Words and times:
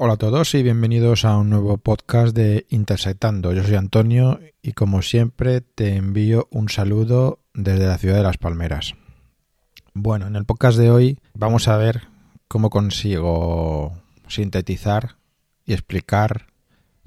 Hola 0.00 0.12
a 0.12 0.16
todos 0.16 0.54
y 0.54 0.62
bienvenidos 0.62 1.24
a 1.24 1.36
un 1.36 1.50
nuevo 1.50 1.76
podcast 1.76 2.32
de 2.32 2.66
Intersectando. 2.68 3.52
Yo 3.52 3.64
soy 3.64 3.74
Antonio 3.74 4.38
y 4.62 4.70
como 4.74 5.02
siempre 5.02 5.60
te 5.60 5.96
envío 5.96 6.46
un 6.52 6.68
saludo 6.68 7.40
desde 7.52 7.88
la 7.88 7.98
ciudad 7.98 8.14
de 8.14 8.22
Las 8.22 8.38
Palmeras. 8.38 8.94
Bueno, 9.94 10.28
en 10.28 10.36
el 10.36 10.44
podcast 10.44 10.78
de 10.78 10.92
hoy 10.92 11.18
vamos 11.34 11.66
a 11.66 11.76
ver 11.78 12.02
cómo 12.46 12.70
consigo 12.70 13.92
sintetizar 14.28 15.16
y 15.66 15.72
explicar 15.72 16.46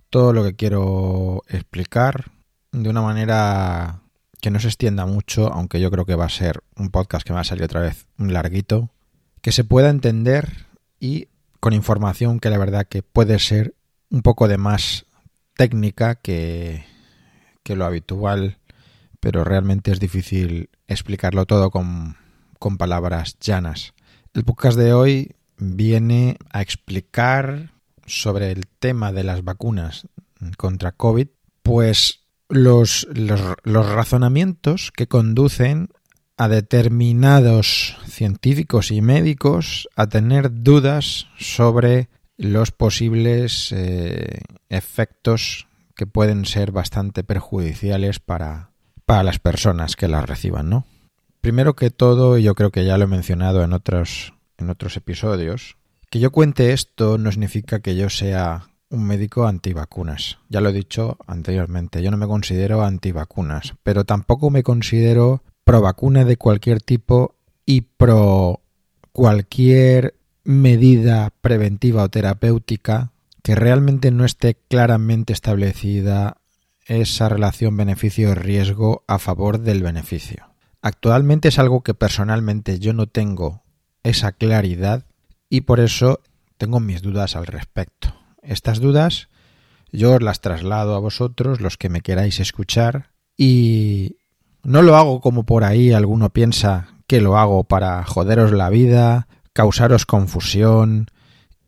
todo 0.10 0.34
lo 0.34 0.44
que 0.44 0.58
quiero 0.58 1.44
explicar 1.48 2.26
de 2.74 2.90
una 2.90 3.02
manera 3.02 4.02
que 4.42 4.52
no 4.52 4.60
se 4.60 4.68
extienda 4.68 5.06
mucho, 5.06 5.48
aunque 5.54 5.80
yo 5.80 5.90
creo 5.92 6.04
que 6.04 6.16
va 6.16 6.26
a 6.26 6.30
ser 6.30 6.62
un 6.76 6.90
podcast 6.90 7.26
que 7.26 7.32
va 7.32 7.40
a 7.40 7.46
salir 7.46 7.64
otra 7.64 7.80
vez 7.80 8.06
larguito, 8.18 8.90
que 9.42 9.54
se 9.54 9.64
pueda 9.64 9.90
entender 9.90 10.66
y 11.00 11.30
con 11.62 11.74
información 11.74 12.40
que 12.40 12.50
la 12.50 12.58
verdad 12.58 12.88
que 12.88 13.04
puede 13.04 13.40
ser 13.40 13.76
un 14.10 14.24
poco 14.24 14.50
de 14.50 14.58
más 14.58 15.06
técnica 15.56 16.16
que, 16.16 16.84
que 17.64 17.76
lo 17.76 17.86
habitual, 17.86 18.58
pero 19.20 19.44
realmente 19.44 19.92
es 19.92 20.00
difícil 20.00 20.72
explicarlo 20.88 21.46
todo 21.46 21.70
con, 21.70 22.18
con 22.58 22.78
palabras 22.78 23.38
llanas. 23.40 23.94
El 24.34 24.44
podcast 24.44 24.78
de 24.78 24.92
hoy 24.94 25.36
viene 25.58 26.38
a 26.50 26.64
explicar 26.64 27.72
sobre 28.08 28.52
el 28.52 28.66
tema 28.66 29.14
de 29.14 29.24
las 29.24 29.44
vacunas 29.44 30.08
contra 30.58 30.94
COVID, 30.94 31.28
pues 31.62 32.22
los, 32.50 33.08
los, 33.14 33.40
los 33.64 33.88
razonamientos 33.88 34.92
que 34.92 35.08
conducen 35.08 35.90
a 36.42 36.48
determinados 36.48 37.96
científicos 38.08 38.90
y 38.90 39.00
médicos 39.00 39.88
a 39.96 40.08
tener 40.08 40.64
dudas 40.64 41.28
sobre 41.38 42.10
los 42.36 42.72
posibles 42.72 43.72
eh, 43.72 44.40
efectos 44.68 45.68
que 45.96 46.08
pueden 46.08 46.46
ser 46.46 46.72
bastante 46.72 47.24
perjudiciales 47.24 48.20
para, 48.20 48.72
para 49.06 49.22
las 49.22 49.38
personas 49.38 49.96
que 49.96 50.08
las 50.08 50.28
reciban, 50.28 50.68
¿no? 50.68 50.88
Primero 51.42 51.76
que 51.76 51.92
todo, 51.92 52.40
yo 52.40 52.56
creo 52.56 52.72
que 52.72 52.86
ya 52.86 52.98
lo 52.98 53.04
he 53.04 53.08
mencionado 53.08 53.64
en 53.64 53.72
otros, 53.72 54.34
en 54.58 54.72
otros 54.72 54.98
episodios, 54.98 55.78
que 56.10 56.20
yo 56.20 56.32
cuente 56.32 56.74
esto 56.74 57.20
no 57.20 57.30
significa 57.30 57.82
que 57.82 57.96
yo 57.96 58.10
sea 58.10 58.68
un 58.90 59.06
médico 59.06 59.46
antivacunas. 59.46 60.40
Ya 60.50 60.60
lo 60.60 60.70
he 60.70 60.74
dicho 60.74 61.20
anteriormente, 61.28 62.02
yo 62.02 62.10
no 62.10 62.18
me 62.18 62.26
considero 62.26 62.82
antivacunas, 62.82 63.76
pero 63.84 64.06
tampoco 64.06 64.50
me 64.50 64.64
considero 64.64 65.44
pro 65.64 65.82
vacuna 65.82 66.26
de 66.26 66.38
cualquier 66.38 66.82
tipo 66.82 67.36
y 67.66 67.82
pro 67.82 68.62
cualquier 69.12 70.16
medida 70.44 71.34
preventiva 71.42 72.04
o 72.04 72.10
terapéutica 72.10 73.12
que 73.44 73.56
realmente 73.56 74.12
no 74.12 74.26
esté 74.26 74.56
claramente 74.56 75.34
establecida 75.34 76.38
esa 76.86 77.30
relación 77.30 77.78
beneficio-riesgo 77.78 79.04
a 79.08 79.20
favor 79.20 79.60
del 79.60 79.84
beneficio. 79.84 80.54
Actualmente 80.82 81.50
es 81.50 81.60
algo 81.60 81.82
que 81.82 81.94
personalmente 81.94 82.80
yo 82.80 82.94
no 82.94 83.08
tengo 83.08 83.64
esa 84.04 84.32
claridad 84.32 85.06
y 85.50 85.62
por 85.62 85.80
eso 85.80 86.22
tengo 86.58 86.80
mis 86.80 87.02
dudas 87.02 87.36
al 87.36 87.46
respecto. 87.46 88.16
Estas 88.42 88.80
dudas 88.80 89.30
yo 89.92 90.16
os 90.16 90.24
las 90.24 90.42
traslado 90.42 90.96
a 90.96 91.00
vosotros, 91.00 91.60
los 91.60 91.78
que 91.78 91.90
me 91.90 92.02
queráis 92.02 92.40
escuchar, 92.40 93.12
y, 93.38 94.18
no 94.64 94.82
lo 94.82 94.96
hago 94.96 95.22
como 95.22 95.44
por 95.44 95.64
ahí 95.64 95.92
alguno 95.92 96.30
piensa 96.30 96.88
que 97.08 97.22
lo 97.22 97.38
hago 97.38 97.64
para 97.64 98.04
joderos 98.04 98.52
la 98.52 98.70
vida, 98.70 99.28
causaros 99.54 100.06
confusión 100.06 101.08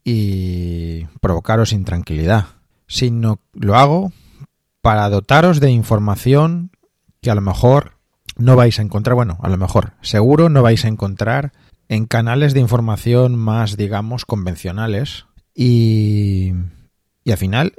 y 0.04 1.04
provocaros 1.20 1.72
intranquilidad, 1.72 2.46
sino 2.86 3.40
lo 3.52 3.76
hago 3.76 4.12
para 4.80 5.08
dotaros 5.08 5.60
de 5.60 5.70
información 5.70 6.70
que 7.20 7.30
a 7.30 7.34
lo 7.34 7.40
mejor 7.40 7.92
no 8.36 8.56
vais 8.56 8.78
a 8.78 8.82
encontrar, 8.82 9.14
bueno, 9.14 9.38
a 9.42 9.48
lo 9.48 9.56
mejor, 9.56 9.92
seguro 10.02 10.48
no 10.48 10.62
vais 10.62 10.84
a 10.84 10.88
encontrar 10.88 11.52
en 11.88 12.06
canales 12.06 12.54
de 12.54 12.60
información 12.60 13.36
más, 13.36 13.76
digamos, 13.76 14.24
convencionales 14.24 15.26
y, 15.54 16.52
y 17.22 17.30
al 17.30 17.38
final 17.38 17.74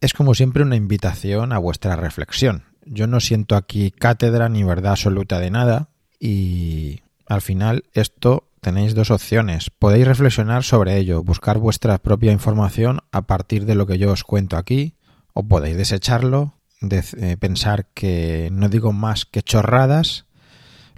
es 0.00 0.12
como 0.12 0.34
siempre 0.34 0.62
una 0.62 0.76
invitación 0.76 1.52
a 1.52 1.58
vuestra 1.58 1.96
reflexión. 1.96 2.64
Yo 2.86 3.06
no 3.06 3.20
siento 3.20 3.56
aquí 3.56 3.90
cátedra 3.90 4.48
ni 4.48 4.62
verdad 4.62 4.92
absoluta 4.92 5.38
de 5.40 5.50
nada 5.50 5.88
y 6.18 7.00
al 7.26 7.42
final 7.42 7.84
esto 7.92 8.50
tenéis 8.60 8.94
dos 8.94 9.10
opciones. 9.10 9.70
Podéis 9.70 10.06
reflexionar 10.06 10.64
sobre 10.64 10.96
ello, 10.96 11.22
buscar 11.22 11.58
vuestra 11.58 11.98
propia 11.98 12.32
información 12.32 13.00
a 13.12 13.22
partir 13.22 13.66
de 13.66 13.74
lo 13.74 13.86
que 13.86 13.98
yo 13.98 14.10
os 14.12 14.24
cuento 14.24 14.56
aquí 14.56 14.94
o 15.34 15.42
podéis 15.42 15.76
desecharlo, 15.76 16.54
de, 16.80 17.04
eh, 17.18 17.36
pensar 17.36 17.86
que 17.92 18.48
no 18.52 18.68
digo 18.68 18.92
más 18.92 19.26
que 19.26 19.42
chorradas, 19.42 20.26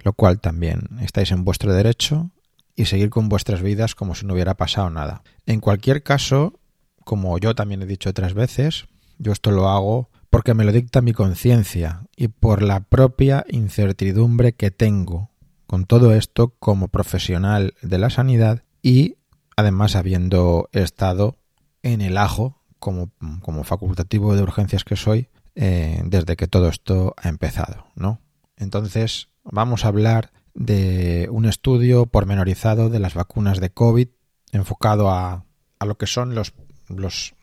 lo 0.03 0.13
cual 0.13 0.39
también 0.39 0.99
estáis 1.01 1.31
en 1.31 1.43
vuestro 1.43 1.73
derecho 1.73 2.31
y 2.75 2.85
seguir 2.85 3.09
con 3.09 3.29
vuestras 3.29 3.61
vidas 3.61 3.95
como 3.95 4.15
si 4.15 4.25
no 4.25 4.33
hubiera 4.33 4.55
pasado 4.55 4.89
nada. 4.89 5.23
En 5.45 5.59
cualquier 5.59 6.03
caso, 6.03 6.59
como 7.03 7.37
yo 7.37 7.55
también 7.55 7.81
he 7.81 7.85
dicho 7.85 8.09
otras 8.09 8.33
veces, 8.33 8.85
yo 9.17 9.31
esto 9.31 9.51
lo 9.51 9.69
hago 9.69 10.09
porque 10.29 10.53
me 10.53 10.65
lo 10.65 10.71
dicta 10.71 11.01
mi 11.01 11.13
conciencia 11.13 12.03
y 12.15 12.27
por 12.27 12.61
la 12.61 12.81
propia 12.81 13.45
incertidumbre 13.49 14.53
que 14.53 14.71
tengo 14.71 15.31
con 15.65 15.85
todo 15.85 16.13
esto 16.13 16.53
como 16.59 16.87
profesional 16.87 17.73
de 17.81 17.97
la 17.97 18.09
sanidad 18.09 18.63
y 18.81 19.17
además 19.55 19.95
habiendo 19.95 20.69
estado 20.71 21.37
en 21.83 22.01
el 22.01 22.17
ajo 22.17 22.61
como, 22.79 23.11
como 23.41 23.63
facultativo 23.63 24.35
de 24.35 24.43
urgencias 24.43 24.83
que 24.83 24.95
soy 24.95 25.29
eh, 25.55 26.01
desde 26.05 26.35
que 26.35 26.47
todo 26.47 26.69
esto 26.69 27.15
ha 27.17 27.29
empezado, 27.29 27.87
¿no? 27.95 28.21
Entonces 28.55 29.29
vamos 29.43 29.85
a 29.85 29.89
hablar 29.89 30.31
de 30.53 31.27
un 31.31 31.45
estudio 31.45 32.05
pormenorizado 32.05 32.89
de 32.89 32.99
las 32.99 33.13
vacunas 33.13 33.59
de 33.59 33.69
COVID 33.71 34.07
enfocado 34.51 35.09
a, 35.09 35.45
a 35.79 35.85
lo 35.85 35.97
que 35.97 36.07
son 36.07 36.35
los, 36.35 36.53
los 36.87 37.35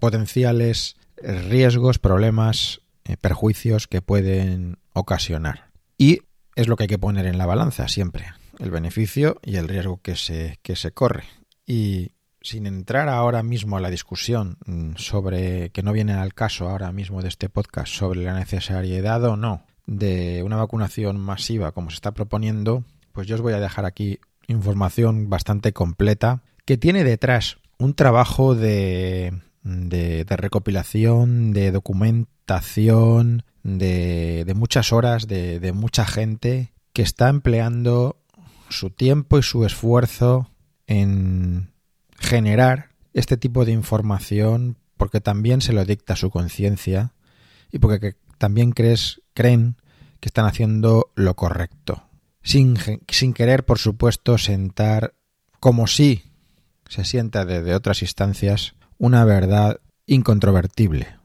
potenciales 0.00 0.96
riesgos, 1.22 1.98
problemas, 1.98 2.80
eh, 3.04 3.16
perjuicios 3.16 3.86
que 3.86 4.02
pueden 4.02 4.78
ocasionar. 4.92 5.70
Y 5.96 6.20
es 6.56 6.68
lo 6.68 6.76
que 6.76 6.84
hay 6.84 6.88
que 6.88 6.98
poner 6.98 7.26
en 7.26 7.38
la 7.38 7.46
balanza 7.46 7.88
siempre, 7.88 8.26
el 8.58 8.70
beneficio 8.70 9.40
y 9.42 9.56
el 9.56 9.68
riesgo 9.68 10.00
que 10.02 10.16
se, 10.16 10.58
que 10.62 10.76
se 10.76 10.92
corre. 10.92 11.24
Y 11.66 12.12
sin 12.40 12.66
entrar 12.66 13.08
ahora 13.08 13.42
mismo 13.42 13.76
a 13.76 13.80
la 13.80 13.90
discusión 13.90 14.58
mm, 14.66 14.96
sobre, 14.96 15.70
que 15.70 15.82
no 15.82 15.92
viene 15.92 16.14
al 16.14 16.34
caso 16.34 16.68
ahora 16.68 16.92
mismo 16.92 17.22
de 17.22 17.28
este 17.28 17.48
podcast, 17.48 17.92
sobre 17.92 18.22
la 18.22 18.34
necesariedad 18.34 19.24
o 19.24 19.36
no 19.36 19.64
de 19.86 20.42
una 20.42 20.56
vacunación 20.56 21.18
masiva 21.18 21.72
como 21.72 21.90
se 21.90 21.94
está 21.94 22.12
proponiendo, 22.12 22.84
pues 23.12 23.26
yo 23.26 23.36
os 23.36 23.40
voy 23.40 23.54
a 23.54 23.60
dejar 23.60 23.86
aquí 23.86 24.20
información 24.46 25.30
bastante 25.30 25.72
completa 25.72 26.42
que 26.66 26.76
tiene 26.76 27.04
detrás 27.04 27.56
un 27.78 27.94
trabajo 27.94 28.54
de 28.54 29.32
de, 29.62 30.24
recopilación, 30.28 31.52
de 31.52 31.72
documentación, 31.72 33.44
de, 33.62 34.52
muchas 34.56 34.92
horas, 34.92 35.26
de, 35.26 35.60
de 35.60 35.72
mucha 35.72 36.06
gente 36.06 36.72
que 36.92 37.02
está 37.02 37.28
empleando 37.28 38.16
su 38.68 38.90
tiempo 38.90 39.38
y 39.38 39.42
su 39.42 39.64
esfuerzo 39.64 40.50
en 40.86 41.70
generar 42.18 42.90
este 43.14 43.36
tipo 43.36 43.64
de 43.64 43.72
información 43.72 44.76
porque 44.96 45.20
también 45.20 45.60
se 45.60 45.72
lo 45.72 45.84
dicta 45.84 46.16
su 46.16 46.30
conciencia 46.30 47.14
y 47.70 47.78
porque 47.78 48.16
también 48.38 48.72
crees, 48.72 49.22
creen 49.34 49.76
que 50.20 50.28
están 50.28 50.46
haciendo 50.46 51.12
lo 51.14 51.34
correcto. 51.34 52.04
Sin, 52.42 52.76
sin 53.08 53.34
querer, 53.34 53.64
por 53.64 53.78
supuesto, 53.78 54.38
sentar 54.38 55.14
como 55.60 55.86
si 55.86 56.24
se 56.88 57.04
sienta 57.04 57.44
desde 57.44 57.74
otras 57.74 58.02
instancias 58.02 58.74
una 58.98 59.24
verdad 59.24 59.80
incontrovertible. 60.06 61.18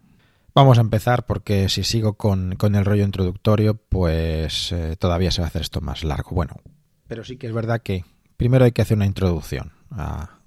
Vamos 0.56 0.78
a 0.78 0.82
empezar 0.82 1.26
porque 1.26 1.68
si 1.70 1.84
sigo 1.84 2.14
con, 2.14 2.56
el 2.62 2.86
rollo 2.86 3.04
introductorio, 3.04 3.76
pues 3.76 4.72
eh, 4.72 4.96
todavía 4.98 5.32
se 5.32 5.42
va 5.42 5.48
a 5.48 5.50
hacer 5.50 5.64
esto 5.64 5.82
más 5.82 6.04
largo. 6.04 6.32
Bueno, 6.32 6.58
pero 7.08 7.24
sí 7.24 7.38
que 7.38 7.48
es 7.48 7.54
verdad 7.54 7.82
que 7.82 8.06
primero 8.38 8.66
hay 8.66 8.72
que 8.72 8.84
hacer 8.84 8.98
una 8.98 9.08
introducción 9.08 9.72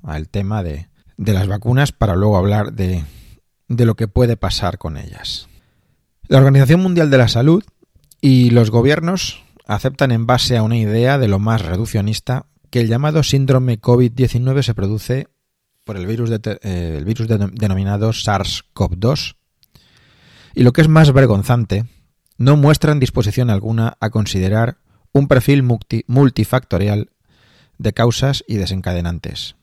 al 0.02 0.28
tema 0.28 0.62
de, 0.62 0.88
de, 1.16 1.32
las 1.32 1.48
vacunas 1.48 1.92
para 1.92 2.14
luego 2.14 2.36
hablar 2.36 2.72
de, 2.72 3.04
de 3.68 3.84
lo 3.84 3.94
que 3.94 4.08
puede 4.08 4.36
pasar 4.36 4.78
con 4.78 4.96
ellas. 4.96 5.48
La 6.28 6.38
Organización 6.38 6.80
Mundial 6.80 7.10
de 7.10 7.18
la 7.18 7.28
Salud 7.28 7.64
y 8.20 8.50
los 8.50 8.70
gobiernos 8.70 9.42
aceptan 9.66 10.12
en 10.12 10.26
base 10.26 10.56
a 10.56 10.62
una 10.62 10.76
idea 10.76 11.18
de 11.18 11.28
lo 11.28 11.38
más 11.38 11.64
reduccionista 11.64 12.46
que 12.70 12.80
el 12.80 12.88
llamado 12.88 13.22
síndrome 13.22 13.80
COVID-19 13.80 14.62
se 14.62 14.74
produce 14.74 15.28
por 15.86 15.96
el 15.96 16.06
virus, 16.06 16.30
eh, 16.30 16.94
el 16.98 17.04
virus 17.04 17.28
denominado 17.28 18.10
SARS-CoV-2 18.10 19.36
y 20.54 20.64
lo 20.64 20.72
que 20.72 20.80
es 20.80 20.88
más 20.88 21.12
vergonzante, 21.12 21.84
no 22.38 22.56
muestran 22.56 22.98
disposición 22.98 23.50
alguna 23.50 23.96
a 24.00 24.10
considerar 24.10 24.78
un 25.12 25.28
perfil 25.28 25.62
multifactorial 25.62 27.10
de 27.78 27.92
causas 27.92 28.42
y 28.48 28.56
desencadenantes. 28.56 29.54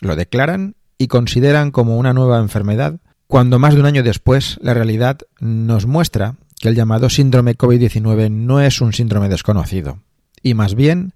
Lo 0.00 0.16
declaran 0.16 0.74
y 0.98 1.06
consideran 1.06 1.70
como 1.70 1.96
una 1.96 2.12
nueva 2.12 2.40
enfermedad, 2.40 3.00
cuando 3.28 3.58
más 3.58 3.74
de 3.74 3.80
un 3.80 3.86
año 3.86 4.02
después 4.02 4.58
la 4.60 4.74
realidad 4.74 5.18
nos 5.38 5.86
muestra 5.86 6.36
que 6.58 6.68
el 6.68 6.74
llamado 6.74 7.08
síndrome 7.08 7.56
COVID-19 7.56 8.30
no 8.30 8.60
es 8.60 8.80
un 8.80 8.92
síndrome 8.92 9.28
desconocido, 9.28 10.00
y 10.42 10.54
más 10.54 10.74
bien 10.74 11.12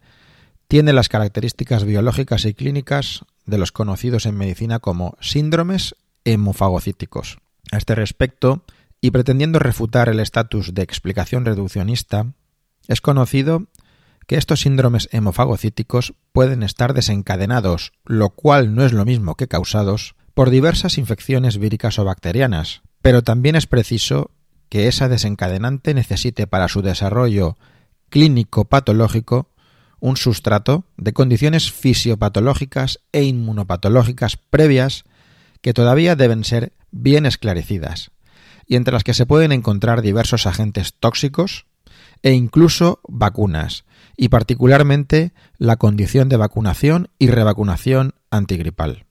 tiene 0.68 0.92
las 0.92 1.08
características 1.08 1.84
biológicas 1.84 2.44
y 2.44 2.54
clínicas 2.54 3.24
de 3.46 3.58
los 3.58 3.72
conocidos 3.72 4.26
en 4.26 4.36
medicina 4.36 4.78
como 4.78 5.16
síndromes 5.20 5.96
hemofagocíticos. 6.24 7.38
A 7.70 7.78
este 7.78 7.94
respecto, 7.94 8.64
y 9.00 9.10
pretendiendo 9.10 9.58
refutar 9.58 10.08
el 10.08 10.20
estatus 10.20 10.74
de 10.74 10.82
explicación 10.82 11.44
reduccionista, 11.44 12.32
es 12.88 13.00
conocido 13.00 13.66
que 14.26 14.36
estos 14.36 14.60
síndromes 14.60 15.08
hemofagocíticos 15.12 16.14
pueden 16.32 16.62
estar 16.62 16.94
desencadenados, 16.94 17.92
lo 18.04 18.30
cual 18.30 18.74
no 18.74 18.84
es 18.84 18.92
lo 18.92 19.04
mismo 19.04 19.34
que 19.34 19.48
causados, 19.48 20.14
por 20.34 20.50
diversas 20.50 20.98
infecciones 20.98 21.58
víricas 21.58 21.98
o 21.98 22.04
bacterianas, 22.04 22.82
pero 23.02 23.22
también 23.22 23.56
es 23.56 23.66
preciso 23.66 24.30
que 24.68 24.88
esa 24.88 25.08
desencadenante 25.08 25.92
necesite 25.92 26.46
para 26.46 26.68
su 26.68 26.80
desarrollo 26.80 27.58
clínico 28.08 28.64
patológico 28.64 29.50
un 30.02 30.16
sustrato 30.16 30.84
de 30.96 31.12
condiciones 31.12 31.70
fisiopatológicas 31.70 32.98
e 33.12 33.22
inmunopatológicas 33.22 34.36
previas 34.36 35.04
que 35.60 35.72
todavía 35.72 36.16
deben 36.16 36.42
ser 36.42 36.72
bien 36.90 37.24
esclarecidas, 37.24 38.10
y 38.66 38.74
entre 38.74 38.92
las 38.92 39.04
que 39.04 39.14
se 39.14 39.26
pueden 39.26 39.52
encontrar 39.52 40.02
diversos 40.02 40.48
agentes 40.48 40.94
tóxicos 40.98 41.66
e 42.24 42.32
incluso 42.32 43.00
vacunas, 43.06 43.84
y 44.16 44.28
particularmente 44.28 45.32
la 45.56 45.76
condición 45.76 46.28
de 46.28 46.36
vacunación 46.36 47.08
y 47.20 47.28
revacunación 47.28 48.14
antigripal. 48.28 49.06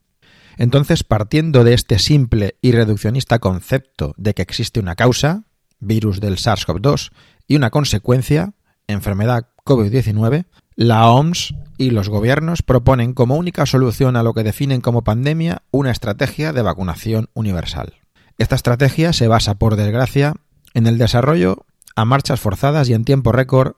Entonces, 0.57 1.05
partiendo 1.05 1.63
de 1.63 1.73
este 1.73 1.99
simple 1.99 2.57
y 2.61 2.73
reduccionista 2.73 3.39
concepto 3.39 4.13
de 4.17 4.33
que 4.33 4.41
existe 4.41 4.81
una 4.81 4.95
causa, 4.95 5.45
virus 5.79 6.19
del 6.19 6.35
SARS-CoV-2, 6.35 7.11
y 7.47 7.55
una 7.55 7.69
consecuencia, 7.69 8.55
enfermedad 8.88 9.47
COVID-19, 9.63 10.47
la 10.75 11.09
OMS 11.09 11.53
y 11.77 11.89
los 11.91 12.09
gobiernos 12.09 12.62
proponen 12.62 13.13
como 13.13 13.35
única 13.35 13.65
solución 13.65 14.15
a 14.15 14.23
lo 14.23 14.33
que 14.33 14.44
definen 14.44 14.81
como 14.81 15.03
pandemia 15.03 15.63
una 15.71 15.91
estrategia 15.91 16.53
de 16.53 16.62
vacunación 16.62 17.29
universal. 17.33 17.95
Esta 18.38 18.56
estrategia 18.56 19.13
se 19.13 19.27
basa, 19.27 19.56
por 19.56 19.75
desgracia, 19.75 20.33
en 20.73 20.88
el 20.88 20.97
desarrollo 20.97 21.65
a 21.95 22.06
marchas 22.06 22.39
forzadas 22.39 22.89
y 22.89 22.94
en 22.94 23.06
tiempo 23.06 23.31
récord 23.31 23.73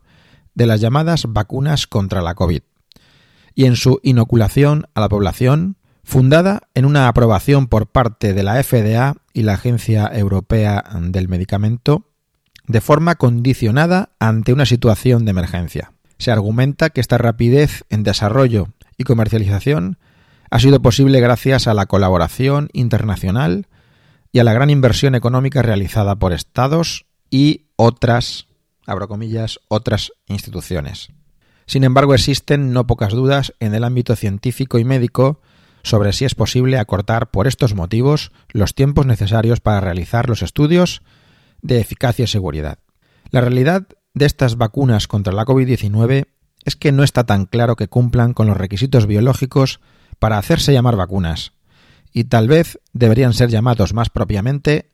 de 0.54 0.68
las 0.68 0.80
llamadas 0.81 1.25
vacunas 1.28 1.88
contra 1.88 2.22
la 2.22 2.36
COVID 2.36 2.62
y 3.56 3.66
en 3.66 3.75
su 3.75 4.00
inoculación 4.04 4.88
a 4.96 5.01
la 5.01 5.10
población, 5.10 5.78
fundada 6.04 6.63
en 6.74 6.86
una 6.86 7.07
aprobación 7.07 7.68
por 7.68 7.88
parte 7.88 8.34
de 8.34 8.44
la 8.44 8.62
FDA 8.62 9.16
y 9.34 9.44
la 9.44 9.54
Agencia 9.54 10.10
Europea 10.13 10.84
del 11.01 11.28
Medicamento, 11.28 12.10
de 12.68 12.81
forma 12.81 13.16
condicionada 13.16 14.10
ante 14.19 14.54
una 14.54 14.66
situación 14.66 15.25
de 15.25 15.31
emergencia. 15.31 15.93
Se 16.24 16.31
argumenta 16.31 16.90
que 16.90 17.02
esta 17.02 17.18
rapidez 17.18 17.84
en 17.90 18.04
desarrollo 18.04 18.70
y 18.98 19.04
comercialización 19.04 19.98
ha 20.50 20.58
sido 20.60 20.81
posible 20.81 21.20
gracias 21.20 21.68
a 21.68 21.74
la 21.74 21.86
colaboración 21.86 22.70
internacional 22.72 23.68
y 24.31 24.40
a 24.40 24.46
la 24.46 24.54
gran 24.54 24.70
inversión 24.70 25.16
económica 25.16 25.62
realizada 25.62 26.16
por 26.16 26.31
estados 26.31 27.08
y 27.30 27.66
otras, 27.75 28.48
abro 28.88 29.10
comillas, 29.10 29.60
otras 29.68 30.14
instituciones. 30.28 31.10
Sin 31.66 31.84
embargo, 31.84 32.14
existen 32.14 32.72
no 32.72 32.88
pocas 32.88 33.12
dudas 33.12 33.54
en 33.60 33.75
el 33.75 33.84
ámbito 33.84 34.16
científico 34.16 34.80
y 34.80 34.86
médico 34.86 35.42
sobre 35.84 36.14
si 36.14 36.24
es 36.24 36.36
posible 36.36 36.80
acortar 36.80 37.31
por 37.31 37.48
estos 37.48 37.75
motivos 37.75 38.31
los 38.48 38.75
tiempos 38.75 39.06
necesarios 39.06 39.60
para 39.60 39.81
realizar 39.81 40.30
los 40.30 40.42
estudios 40.42 41.02
de 41.62 41.81
eficacia 41.81 42.24
y 42.24 42.28
seguridad. 42.28 42.80
La 43.30 43.42
realidad 43.42 43.88
de 44.13 44.25
estas 44.25 44.57
vacunas 44.57 45.07
contra 45.07 45.33
la 45.33 45.45
COVID-19 45.45 46.27
es 46.65 46.75
que 46.75 46.92
no 46.92 47.04
está 47.04 47.25
tan 47.25 47.45
claro 47.45 47.75
que 47.75 47.88
cumplan 47.88 48.33
con 48.33 48.48
los 48.48 48.57
requisitos 48.57 49.07
biológicos 49.07 49.80
para 50.19 50.38
hacerse 50.38 50.71
llamar 50.71 50.95
vacunas, 50.95 51.54
y 52.13 52.25
tal 52.25 52.48
vez 52.48 52.80
deberían 52.94 53.33
ser 53.33 53.50
llamados 53.50 53.94
más 53.94 54.10
propiamente 54.10 54.92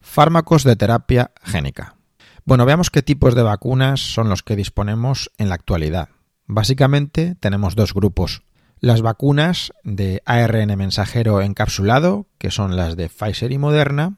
fármacos 0.00 0.64
de 0.64 0.74
terapia 0.74 1.32
génica. 1.42 1.96
Bueno, 2.44 2.64
veamos 2.64 2.90
qué 2.90 3.02
tipos 3.02 3.34
de 3.36 3.42
vacunas 3.42 4.00
son 4.00 4.28
los 4.28 4.42
que 4.42 4.56
disponemos 4.56 5.30
en 5.38 5.48
la 5.48 5.54
actualidad. 5.54 6.08
Básicamente 6.46 7.36
tenemos 7.38 7.76
dos 7.76 7.94
grupos. 7.94 8.42
Las 8.80 9.00
vacunas 9.00 9.72
de 9.84 10.22
ARN 10.26 10.76
mensajero 10.76 11.40
encapsulado, 11.40 12.26
que 12.38 12.50
son 12.50 12.74
las 12.74 12.96
de 12.96 13.08
Pfizer 13.08 13.52
y 13.52 13.58
Moderna, 13.58 14.16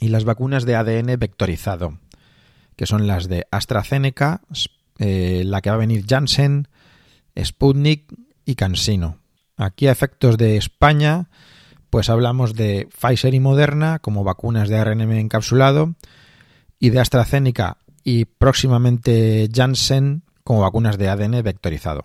y 0.00 0.08
las 0.08 0.24
vacunas 0.24 0.66
de 0.66 0.76
ADN 0.76 1.18
vectorizado, 1.18 1.98
que 2.76 2.86
son 2.86 3.06
las 3.06 3.28
de 3.28 3.46
AstraZeneca, 3.50 4.42
eh, 4.98 5.42
la 5.44 5.60
que 5.60 5.70
va 5.70 5.76
a 5.76 5.78
venir 5.80 6.04
Janssen, 6.08 6.68
Sputnik 7.38 8.12
y 8.44 8.54
CanSino. 8.54 9.18
Aquí 9.56 9.86
a 9.86 9.92
efectos 9.92 10.38
de 10.38 10.56
España, 10.56 11.28
pues 11.90 12.10
hablamos 12.10 12.54
de 12.54 12.88
Pfizer 12.98 13.34
y 13.34 13.40
Moderna 13.40 13.98
como 13.98 14.24
vacunas 14.24 14.68
de 14.68 14.78
ARN 14.78 15.00
encapsulado 15.12 15.94
y 16.78 16.90
de 16.90 17.00
AstraZeneca 17.00 17.78
y 18.04 18.24
próximamente 18.24 19.48
Janssen 19.52 20.24
como 20.44 20.60
vacunas 20.60 20.98
de 20.98 21.08
ADN 21.08 21.42
vectorizado. 21.42 22.04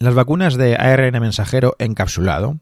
Las 0.00 0.14
vacunas 0.14 0.56
de 0.56 0.76
ARN 0.76 1.20
mensajero 1.20 1.76
encapsulado, 1.78 2.58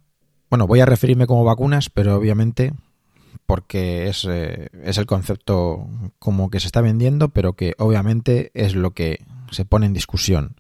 bueno, 0.50 0.66
voy 0.66 0.80
a 0.80 0.86
referirme 0.86 1.26
como 1.26 1.44
vacunas, 1.44 1.88
pero 1.88 2.16
obviamente 2.16 2.75
porque 3.46 4.08
es, 4.08 4.26
eh, 4.28 4.68
es, 4.82 4.98
el 4.98 5.06
concepto 5.06 5.86
como 6.18 6.50
que 6.50 6.60
se 6.60 6.66
está 6.66 6.80
vendiendo, 6.80 7.28
pero 7.30 7.54
que 7.54 7.74
obviamente 7.78 8.50
es 8.54 8.74
lo 8.74 8.92
que 8.92 9.24
se 9.50 9.64
pone 9.64 9.86
en 9.86 9.92
discusión. 9.92 10.56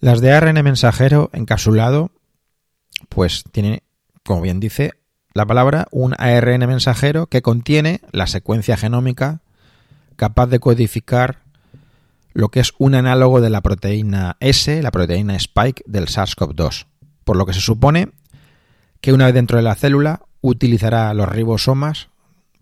Las 0.00 0.20
de 0.20 0.32
ARN 0.32 0.62
mensajero 0.62 1.30
encapsulado, 1.32 2.10
pues 3.08 3.44
tiene, 3.52 3.82
como 4.22 4.42
bien 4.42 4.60
dice 4.60 4.92
la 5.32 5.46
palabra, 5.46 5.86
un 5.90 6.14
ARN 6.18 6.66
mensajero 6.66 7.26
que 7.26 7.42
contiene 7.42 8.00
la 8.12 8.26
secuencia 8.26 8.76
genómica 8.76 9.40
capaz 10.16 10.46
de 10.46 10.60
codificar 10.60 11.42
lo 12.34 12.50
que 12.50 12.60
es 12.60 12.72
un 12.78 12.94
análogo 12.94 13.40
de 13.40 13.50
la 13.50 13.60
proteína 13.60 14.36
S, 14.40 14.82
la 14.82 14.90
proteína 14.90 15.36
Spike 15.36 15.82
del 15.86 16.06
SARS-CoV-2, 16.06 16.86
por 17.24 17.36
lo 17.36 17.46
que 17.46 17.52
se 17.52 17.60
supone 17.60 18.10
que 19.04 19.12
una 19.12 19.26
vez 19.26 19.34
dentro 19.34 19.58
de 19.58 19.62
la 19.62 19.74
célula 19.74 20.22
utilizará 20.40 21.12
los 21.12 21.28
ribosomas 21.28 22.08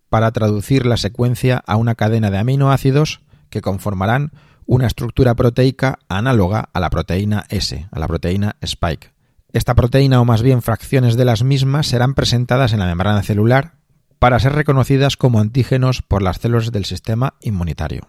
para 0.09 0.33
traducir 0.33 0.87
la 0.87 0.97
secuencia 0.97 1.63
a 1.69 1.77
una 1.77 1.95
cadena 1.95 2.33
de 2.33 2.39
aminoácidos 2.39 3.21
que 3.49 3.61
conformarán 3.61 4.33
una 4.67 4.89
estructura 4.89 5.37
proteica 5.37 6.01
análoga 6.09 6.69
a 6.73 6.81
la 6.81 6.91
proteína 6.91 7.45
S, 7.49 7.87
a 7.89 7.99
la 8.01 8.09
proteína 8.09 8.57
Spike. 8.61 9.13
Esta 9.53 9.77
proteína 9.77 10.21
o 10.21 10.25
más 10.25 10.43
bien 10.43 10.63
fracciones 10.63 11.15
de 11.15 11.27
las 11.27 11.45
mismas 11.45 11.87
serán 11.87 12.15
presentadas 12.15 12.73
en 12.73 12.81
la 12.81 12.87
membrana 12.87 13.23
celular 13.23 13.75
para 14.19 14.41
ser 14.41 14.55
reconocidas 14.55 15.17
como 15.17 15.39
antígenos 15.39 16.03
por 16.03 16.23
las 16.23 16.39
células 16.39 16.73
del 16.73 16.87
sistema 16.87 17.35
inmunitario. 17.41 18.09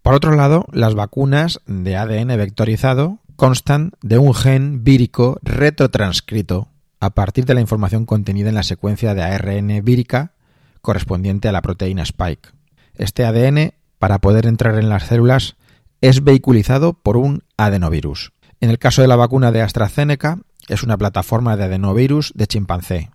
Por 0.00 0.14
otro 0.14 0.34
lado, 0.34 0.64
las 0.72 0.94
vacunas 0.94 1.60
de 1.66 1.98
ADN 1.98 2.28
vectorizado 2.28 3.18
constan 3.36 3.92
de 4.00 4.16
un 4.16 4.32
gen 4.32 4.84
vírico 4.84 5.38
retrotranscrito 5.42 6.68
a 7.00 7.10
partir 7.10 7.44
de 7.44 7.54
la 7.54 7.60
información 7.60 8.04
contenida 8.06 8.48
en 8.48 8.54
la 8.54 8.62
secuencia 8.62 9.14
de 9.14 9.22
ARN 9.22 9.84
vírica 9.84 10.32
correspondiente 10.80 11.48
a 11.48 11.52
la 11.52 11.62
proteína 11.62 12.02
Spike. 12.02 12.50
Este 12.94 13.24
ADN, 13.24 13.72
para 13.98 14.20
poder 14.20 14.46
entrar 14.46 14.78
en 14.78 14.88
las 14.88 15.04
células, 15.04 15.56
es 16.00 16.24
vehiculizado 16.24 16.94
por 16.94 17.16
un 17.16 17.42
adenovirus. 17.56 18.32
En 18.60 18.70
el 18.70 18.78
caso 18.78 19.02
de 19.02 19.08
la 19.08 19.16
vacuna 19.16 19.52
de 19.52 19.62
AstraZeneca, 19.62 20.38
es 20.68 20.82
una 20.82 20.96
plataforma 20.96 21.56
de 21.56 21.64
adenovirus 21.64 22.32
de 22.34 22.46
chimpancé. 22.46 23.10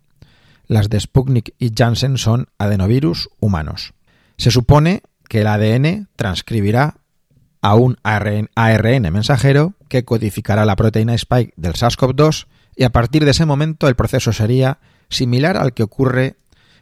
Las 0.68 0.90
de 0.90 1.00
Sputnik 1.00 1.54
y 1.60 1.72
Janssen 1.76 2.18
son 2.18 2.48
adenovirus 2.58 3.30
humanos. 3.40 3.94
Se 4.38 4.52
supone 4.52 5.02
que 5.28 5.42
el 5.42 5.48
ADN 5.48 6.10
transcribirá 6.16 6.98
a 7.62 7.76
un 7.76 7.98
ARN, 8.04 8.50
mensajero 9.14 9.74
que 9.88 10.04
codificará 10.04 10.66
la 10.66 10.76
proteína 10.76 11.14
spike 11.14 11.54
del 11.56 11.74
SARS-CoV-2 11.74 12.48
y 12.76 12.84
a 12.84 12.92
partir 12.92 13.26
de 13.26 13.32
ese 13.32 13.46
momento 13.46 13.88
el 13.88 13.96
proceso 13.96 14.34
sería 14.34 14.80
similar 15.10 15.58
al 15.58 15.74
que 15.74 15.84
ocurre 15.84 16.38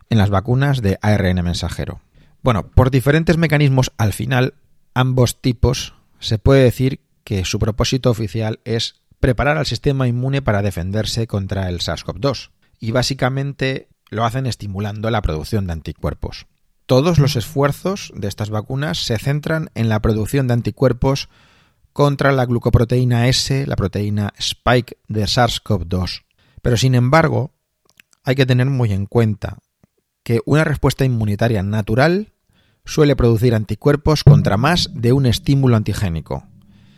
en 0.10 0.18
las 0.18 0.30
vacunas 0.30 0.82
de 0.82 0.98
ARN 1.02 1.44
mensajero. 1.44 2.02
Bueno, 2.44 2.68
por 2.72 2.92
diferentes 2.92 3.38
mecanismos 3.38 3.92
al 3.98 4.14
final, 4.14 4.56
ambos 4.94 5.42
tipos 5.42 5.96
se 6.20 6.38
puede 6.38 6.64
decir 6.64 7.02
que 7.24 7.46
su 7.46 7.60
propósito 7.60 8.10
oficial 8.10 8.60
es 8.66 9.02
preparar 9.20 9.58
al 9.58 9.66
sistema 9.66 10.08
inmune 10.08 10.42
para 10.42 10.62
defenderse 10.62 11.28
contra 11.28 11.70
el 11.70 11.80
SARS-CoV-2 11.80 12.50
y 12.80 12.92
básicamente 12.92 13.88
lo 14.10 14.26
hacen 14.26 14.48
estimulando 14.48 15.10
la 15.12 15.22
producción 15.22 15.68
de 15.68 15.74
anticuerpos. 15.74 16.48
Todos 16.86 17.20
los 17.20 17.36
esfuerzos 17.36 18.12
de 18.16 18.28
estas 18.28 18.50
vacunas 18.50 19.06
se 19.06 19.18
centran 19.18 19.70
en 19.76 19.88
la 19.88 20.02
producción 20.02 20.48
de 20.48 20.56
anticuerpos 20.56 21.30
contra 21.94 22.32
la 22.32 22.46
glucoproteína 22.46 23.28
S, 23.28 23.66
la 23.68 23.76
proteína 23.76 24.34
spike 24.38 24.98
de 25.08 25.24
SARS-CoV-2. 25.24 26.24
Pero 26.62 26.78
sin 26.78 26.96
embargo, 26.96 27.54
hay 28.24 28.36
que 28.36 28.46
tener 28.46 28.68
muy 28.68 28.94
en 28.94 29.06
cuenta 29.06 29.58
que 30.24 30.40
una 30.46 30.64
respuesta 30.64 31.06
inmunitaria 31.06 31.64
natural 31.64 32.34
suele 32.86 33.16
producir 33.16 33.56
anticuerpos 33.56 34.24
contra 34.24 34.58
más 34.58 34.90
de 34.94 35.14
un 35.14 35.26
estímulo 35.26 35.76
antigénico, 35.76 36.46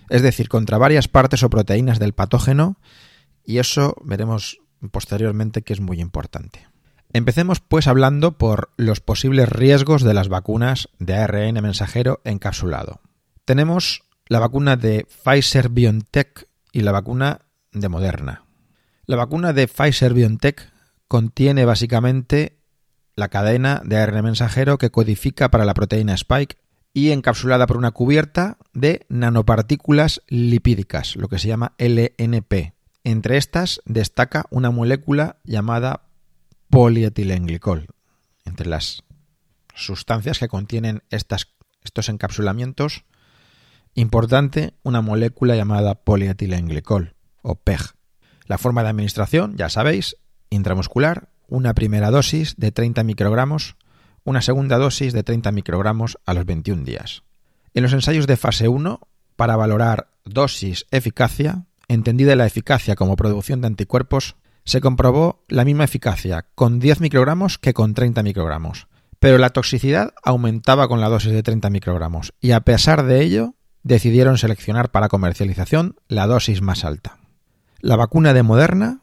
es 0.10 0.22
decir, 0.22 0.50
contra 0.50 0.78
varias 0.78 1.08
partes 1.08 1.44
o 1.44 1.50
proteínas 1.50 2.00
del 2.00 2.14
patógeno, 2.14 2.78
y 3.44 3.58
eso 3.58 3.96
veremos 4.04 4.60
posteriormente 4.92 5.62
que 5.62 5.74
es 5.74 5.80
muy 5.80 6.00
importante. 6.00 6.68
Empecemos 7.14 7.60
pues 7.60 7.88
hablando 7.88 8.38
por 8.38 8.72
los 8.76 9.00
posibles 9.00 9.48
riesgos 9.48 10.04
de 10.04 10.14
las 10.14 10.30
vacunas 10.30 10.90
de 11.00 11.16
ARN 11.16 11.62
mensajero 11.62 12.22
encapsulado. 12.24 13.02
Tenemos 13.46 14.04
la 14.28 14.40
vacuna 14.40 14.76
de 14.76 15.06
Pfizer 15.06 15.70
BioNTech 15.70 16.48
y 16.72 16.82
la 16.82 16.92
vacuna 16.92 17.42
de 17.72 17.90
Moderna. 17.90 18.46
La 19.06 19.16
vacuna 19.16 19.54
de 19.54 19.68
Pfizer 19.68 20.14
BioNTech 20.14 20.72
contiene 21.08 21.66
básicamente 21.66 22.58
la 23.16 23.30
cadena 23.30 23.82
de 23.86 23.98
ARN 23.98 24.24
mensajero 24.24 24.78
que 24.78 24.90
codifica 24.90 25.52
para 25.52 25.66
la 25.66 25.74
proteína 25.74 26.14
Spike 26.16 26.58
y 26.94 27.12
encapsulada 27.12 27.68
por 27.68 27.78
una 27.78 27.92
cubierta 27.92 28.58
de 28.74 29.06
nanopartículas 29.10 30.22
lipídicas, 30.28 31.16
lo 31.16 31.28
que 31.28 31.40
se 31.40 31.48
llama 31.48 31.74
LNP. 31.78 32.74
Entre 33.04 33.38
estas 33.38 33.82
destaca 33.86 34.46
una 34.50 34.72
molécula 34.72 35.38
llamada 35.44 36.04
polietilenglicol. 36.70 37.88
Entre 38.46 38.68
las 38.68 39.04
sustancias 39.76 40.40
que 40.40 40.48
contienen 40.48 41.04
estas, 41.10 41.48
estos 41.84 42.10
encapsulamientos, 42.10 43.04
importante 43.96 44.74
una 44.84 45.02
molécula 45.02 45.56
llamada 45.56 45.96
polietilenglicol 45.96 47.16
o 47.42 47.56
PEG. 47.56 47.82
La 48.46 48.58
forma 48.58 48.84
de 48.84 48.90
administración, 48.90 49.56
ya 49.56 49.70
sabéis, 49.70 50.18
intramuscular, 50.50 51.30
una 51.48 51.74
primera 51.74 52.12
dosis 52.12 52.56
de 52.58 52.72
30 52.72 53.04
microgramos, 53.04 53.76
una 54.24 54.42
segunda 54.42 54.78
dosis 54.78 55.14
de 55.14 55.24
30 55.24 55.52
microgramos 55.52 56.18
a 56.26 56.34
los 56.34 56.46
21 56.46 56.84
días. 56.84 57.24
En 57.74 57.84
los 57.84 57.94
ensayos 57.94 58.28
de 58.28 58.38
fase 58.38 58.68
1, 58.68 59.00
para 59.36 59.56
valorar 59.56 60.10
dosis 60.26 60.86
eficacia, 60.92 61.66
entendida 61.88 62.36
la 62.36 62.46
eficacia 62.46 62.96
como 62.96 63.16
producción 63.16 63.62
de 63.62 63.68
anticuerpos, 63.68 64.36
se 64.66 64.82
comprobó 64.82 65.44
la 65.50 65.66
misma 65.66 65.84
eficacia 65.84 66.46
con 66.56 66.80
10 66.80 67.02
microgramos 67.02 67.58
que 67.58 67.74
con 67.74 67.94
30 67.94 68.24
microgramos, 68.24 68.88
pero 69.20 69.38
la 69.38 69.50
toxicidad 69.50 70.14
aumentaba 70.24 70.88
con 70.88 71.02
la 71.02 71.10
dosis 71.10 71.34
de 71.34 71.44
30 71.44 71.70
microgramos 71.70 72.34
y 72.40 72.52
a 72.52 72.62
pesar 72.62 73.04
de 73.04 73.22
ello 73.22 73.56
decidieron 73.84 74.38
seleccionar 74.38 74.90
para 74.90 75.10
comercialización 75.10 75.96
la 76.08 76.28
dosis 76.28 76.62
más 76.62 76.86
alta. 76.86 77.18
La 77.80 77.96
vacuna 77.96 78.34
de 78.34 78.44
Moderna 78.44 79.02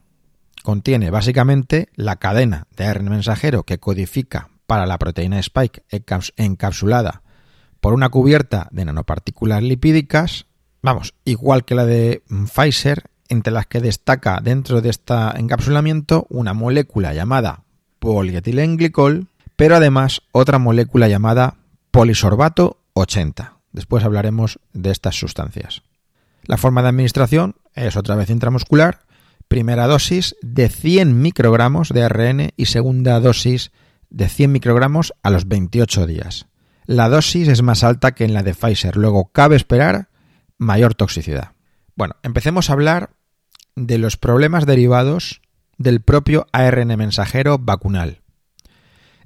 contiene 0.62 1.10
básicamente 1.10 1.88
la 1.94 2.16
cadena 2.16 2.66
de 2.76 2.86
ARN 2.86 3.10
mensajero 3.10 3.62
que 3.62 3.78
codifica 3.78 4.48
para 4.66 4.86
la 4.86 4.98
proteína 4.98 5.38
Spike 5.38 5.82
encapsulada 6.36 7.22
por 7.80 7.94
una 7.94 8.08
cubierta 8.08 8.68
de 8.70 8.84
nanopartículas 8.84 9.62
lipídicas, 9.62 10.46
vamos, 10.82 11.14
igual 11.24 11.64
que 11.64 11.74
la 11.74 11.86
de 11.86 12.22
Pfizer, 12.28 13.04
entre 13.28 13.52
las 13.52 13.66
que 13.66 13.80
destaca 13.80 14.40
dentro 14.42 14.80
de 14.80 14.90
este 14.90 15.14
encapsulamiento 15.36 16.26
una 16.28 16.52
molécula 16.52 17.14
llamada 17.14 17.64
polietilenglicol, 18.00 19.28
pero 19.56 19.76
además 19.76 20.22
otra 20.32 20.58
molécula 20.58 21.08
llamada 21.08 21.56
polisorbato 21.90 22.78
80. 22.94 23.59
Después 23.72 24.04
hablaremos 24.04 24.58
de 24.72 24.90
estas 24.90 25.18
sustancias. 25.18 25.82
La 26.44 26.56
forma 26.56 26.82
de 26.82 26.88
administración 26.88 27.56
es 27.74 27.96
otra 27.96 28.16
vez 28.16 28.30
intramuscular, 28.30 29.00
primera 29.48 29.86
dosis 29.86 30.36
de 30.42 30.68
100 30.68 31.20
microgramos 31.20 31.90
de 31.90 32.02
ARN 32.02 32.50
y 32.56 32.66
segunda 32.66 33.20
dosis 33.20 33.72
de 34.08 34.28
100 34.28 34.52
microgramos 34.52 35.12
a 35.22 35.30
los 35.30 35.46
28 35.48 36.06
días. 36.06 36.46
La 36.86 37.08
dosis 37.08 37.48
es 37.48 37.62
más 37.62 37.84
alta 37.84 38.12
que 38.12 38.24
en 38.24 38.34
la 38.34 38.42
de 38.42 38.54
Pfizer, 38.54 38.96
luego 38.96 39.30
cabe 39.32 39.56
esperar 39.56 40.08
mayor 40.58 40.94
toxicidad. 40.94 41.52
Bueno, 41.94 42.16
empecemos 42.22 42.70
a 42.70 42.72
hablar 42.72 43.10
de 43.76 43.98
los 43.98 44.16
problemas 44.16 44.66
derivados 44.66 45.42
del 45.78 46.00
propio 46.00 46.46
ARN 46.52 46.88
mensajero 46.96 47.58
vacunal. 47.58 48.22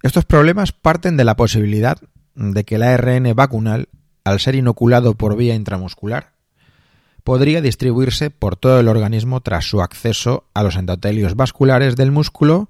Estos 0.03 0.25
problemas 0.25 0.73
parten 0.73 1.17
de 1.17 1.25
la 1.25 1.37
posibilidad 1.37 1.99
de 2.35 2.65
que 2.65 2.75
el 2.75 2.83
ARN 2.83 3.35
vacunal, 3.35 3.89
al 4.25 4.41
ser 4.41 4.55
inoculado 4.55 5.15
por 5.15 5.37
vía 5.37 5.55
intramuscular, 5.55 6.33
podría 7.25 7.63
distribuirse 7.63 8.31
por 8.31 8.57
todo 8.57 8.81
el 8.81 8.89
organismo 8.89 9.41
tras 9.41 9.65
su 9.65 9.81
acceso 9.81 10.49
a 10.55 10.63
los 10.63 10.77
endotelios 10.77 11.37
vasculares 11.37 11.97
del 11.97 12.13
músculo 12.13 12.69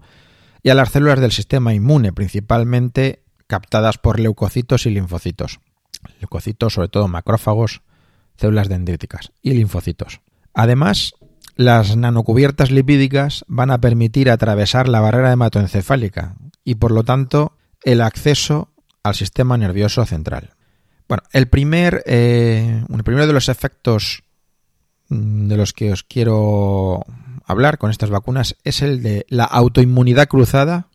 y 0.62 0.70
a 0.70 0.74
las 0.74 0.90
células 0.90 1.20
del 1.20 1.32
sistema 1.32 1.74
inmune, 1.74 2.12
principalmente 2.12 3.24
captadas 3.46 3.98
por 3.98 4.20
leucocitos 4.20 4.86
y 4.86 4.90
linfocitos. 4.90 5.60
Leucocitos, 6.20 6.74
sobre 6.74 6.88
todo 6.88 7.08
macrófagos, 7.08 7.82
células 8.36 8.68
dendríticas 8.68 9.32
y 9.42 9.52
linfocitos. 9.54 10.20
Además, 10.54 11.14
las 11.56 11.96
nanocubiertas 11.96 12.70
lipídicas 12.70 13.44
van 13.48 13.70
a 13.70 13.80
permitir 13.80 14.30
atravesar 14.30 14.88
la 14.88 15.00
barrera 15.00 15.32
hematoencefálica 15.32 16.36
y 16.64 16.76
por 16.76 16.90
lo 16.90 17.04
tanto 17.04 17.56
el 17.82 18.00
acceso 18.00 18.70
al 19.02 19.14
sistema 19.14 19.58
nervioso 19.58 20.04
central. 20.06 20.53
Bueno, 21.08 21.22
el 21.32 21.48
primer, 21.48 22.02
eh, 22.06 22.82
el 22.88 23.04
primero 23.04 23.26
de 23.26 23.32
los 23.32 23.48
efectos 23.48 24.22
mm, 25.08 25.48
de 25.48 25.56
los 25.56 25.72
que 25.72 25.92
os 25.92 26.02
quiero 26.02 27.04
hablar 27.44 27.78
con 27.78 27.90
estas 27.90 28.10
vacunas 28.10 28.56
es 28.64 28.82
el 28.82 29.02
de 29.02 29.26
la 29.28 29.44
autoinmunidad 29.44 30.28
cruzada 30.28 30.88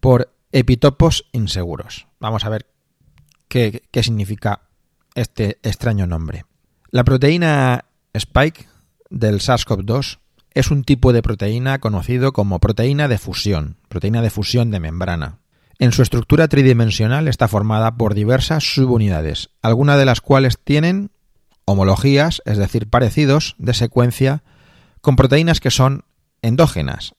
por 0.00 0.34
epitopos 0.50 1.26
inseguros. 1.32 2.08
Vamos 2.18 2.44
a 2.44 2.48
ver 2.48 2.66
qué, 3.48 3.82
qué 3.90 4.02
significa 4.02 4.62
este 5.14 5.58
extraño 5.62 6.06
nombre. 6.06 6.44
La 6.90 7.04
proteína 7.04 7.84
Spike 8.12 8.66
del 9.10 9.40
SARS-CoV-2 9.40 10.18
es 10.54 10.70
un 10.70 10.84
tipo 10.84 11.12
de 11.12 11.22
proteína 11.22 11.78
conocido 11.78 12.32
como 12.32 12.58
proteína 12.58 13.08
de 13.08 13.18
fusión, 13.18 13.76
proteína 13.88 14.22
de 14.22 14.30
fusión 14.30 14.70
de 14.70 14.80
membrana. 14.80 15.38
En 15.82 15.90
su 15.90 16.02
estructura 16.02 16.46
tridimensional 16.46 17.26
está 17.26 17.48
formada 17.48 17.96
por 17.96 18.14
diversas 18.14 18.62
subunidades, 18.62 19.50
algunas 19.62 19.98
de 19.98 20.04
las 20.04 20.20
cuales 20.20 20.56
tienen 20.62 21.10
homologías, 21.64 22.40
es 22.44 22.56
decir, 22.56 22.88
parecidos 22.88 23.56
de 23.58 23.74
secuencia 23.74 24.44
con 25.00 25.16
proteínas 25.16 25.58
que 25.58 25.72
son 25.72 26.04
endógenas, 26.40 27.16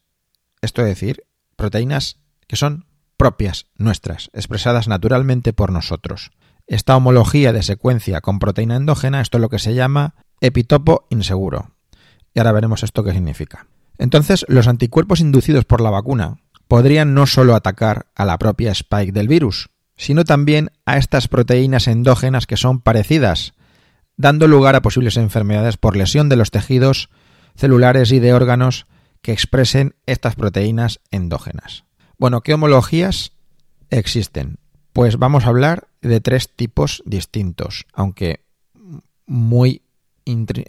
esto 0.61 0.81
es 0.81 0.87
decir, 0.87 1.25
proteínas 1.57 2.21
que 2.47 2.55
son 2.55 2.85
propias 3.17 3.65
nuestras, 3.75 4.29
expresadas 4.31 4.87
naturalmente 4.87 5.51
por 5.51 5.73
nosotros. 5.73 6.31
Esta 6.65 6.95
homología 6.95 7.51
de 7.51 7.63
secuencia 7.63 8.21
con 8.21 8.39
proteína 8.39 8.77
endógena, 8.77 9.19
esto 9.19 9.39
es 9.39 9.41
lo 9.41 9.49
que 9.49 9.59
se 9.59 9.73
llama 9.73 10.15
epitopo 10.39 11.05
inseguro. 11.09 11.71
Y 12.33 12.39
ahora 12.39 12.53
veremos 12.53 12.83
esto 12.83 13.03
qué 13.03 13.11
significa. 13.11 13.67
Entonces, 13.97 14.45
los 14.47 14.69
anticuerpos 14.69 15.19
inducidos 15.19 15.65
por 15.65 15.81
la 15.81 15.89
vacuna 15.89 16.37
podrían 16.73 17.13
no 17.13 17.27
solo 17.27 17.53
atacar 17.53 18.07
a 18.15 18.25
la 18.25 18.39
propia 18.39 18.71
spike 18.71 19.13
del 19.13 19.27
virus, 19.27 19.69
sino 19.95 20.23
también 20.23 20.71
a 20.87 20.97
estas 20.97 21.27
proteínas 21.27 21.87
endógenas 21.87 22.47
que 22.47 22.57
son 22.57 22.81
parecidas, 22.81 23.53
dando 24.17 24.47
lugar 24.47 24.75
a 24.75 24.81
posibles 24.81 25.17
enfermedades 25.17 25.77
por 25.77 25.95
lesión 25.95 26.29
de 26.29 26.35
los 26.35 26.49
tejidos 26.49 27.11
celulares 27.55 28.11
y 28.11 28.17
de 28.17 28.33
órganos 28.33 28.87
que 29.21 29.33
expresen 29.33 29.93
estas 30.07 30.33
proteínas 30.33 30.99
endógenas. 31.11 31.85
Bueno, 32.17 32.41
¿qué 32.41 32.55
homologías 32.55 33.33
existen? 33.91 34.57
Pues 34.93 35.19
vamos 35.19 35.45
a 35.45 35.49
hablar 35.49 35.89
de 36.01 36.21
tres 36.21 36.55
tipos 36.55 37.03
distintos, 37.05 37.85
aunque 37.93 38.45
muy 39.27 39.83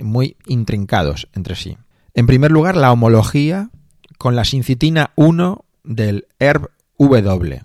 muy 0.02 0.36
intrincados 0.44 1.28
entre 1.32 1.56
sí. 1.56 1.78
En 2.12 2.26
primer 2.26 2.50
lugar, 2.50 2.76
la 2.76 2.92
homología 2.92 3.70
con 4.18 4.36
la 4.36 4.44
sincitina 4.44 5.12
1 5.16 5.64
del 5.84 6.26
ERB-W. 6.38 7.62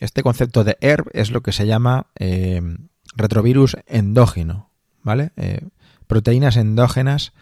Este 0.00 0.22
concepto 0.22 0.64
de 0.64 0.78
ERB 0.80 1.08
es 1.12 1.30
lo 1.30 1.42
que 1.42 1.52
se 1.52 1.66
llama 1.66 2.06
eh, 2.18 2.62
retrovirus 3.16 3.76
endógeno, 3.86 4.70
¿vale? 5.02 5.32
Eh, 5.36 5.60
proteínas 6.06 6.56
endógenas 6.56 7.32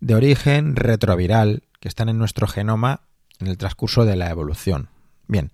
de 0.00 0.14
origen 0.14 0.76
retroviral 0.76 1.64
que 1.80 1.88
están 1.88 2.08
en 2.08 2.18
nuestro 2.18 2.46
genoma 2.46 3.00
en 3.38 3.48
el 3.48 3.58
transcurso 3.58 4.04
de 4.04 4.16
la 4.16 4.30
evolución. 4.30 4.88
Bien, 5.26 5.50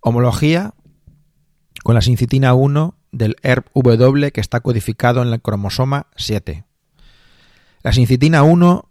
homología 0.00 0.74
con 1.82 1.94
la 1.94 2.02
sincitina 2.02 2.54
1 2.54 2.96
del 3.12 3.36
ERB-W 3.42 4.32
que 4.32 4.40
está 4.40 4.60
codificado 4.60 5.22
en 5.22 5.28
el 5.28 5.40
cromosoma 5.40 6.08
7. 6.16 6.64
La 7.82 7.92
sincitina 7.92 8.42
1 8.42 8.88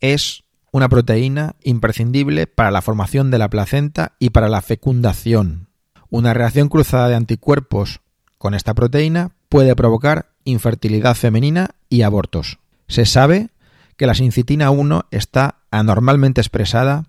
es 0.00 0.44
una 0.72 0.88
proteína 0.88 1.54
imprescindible 1.62 2.46
para 2.46 2.70
la 2.70 2.82
formación 2.82 3.30
de 3.30 3.38
la 3.38 3.48
placenta 3.48 4.16
y 4.18 4.30
para 4.30 4.48
la 4.48 4.62
fecundación. 4.62 5.68
Una 6.08 6.34
reacción 6.34 6.68
cruzada 6.68 7.08
de 7.08 7.14
anticuerpos 7.14 8.00
con 8.38 8.54
esta 8.54 8.74
proteína 8.74 9.32
puede 9.48 9.76
provocar 9.76 10.30
infertilidad 10.44 11.14
femenina 11.14 11.76
y 11.88 12.02
abortos. 12.02 12.58
Se 12.88 13.04
sabe 13.04 13.50
que 13.96 14.06
la 14.06 14.14
sincitina 14.14 14.70
1 14.70 15.06
está 15.10 15.60
anormalmente 15.70 16.40
expresada 16.40 17.04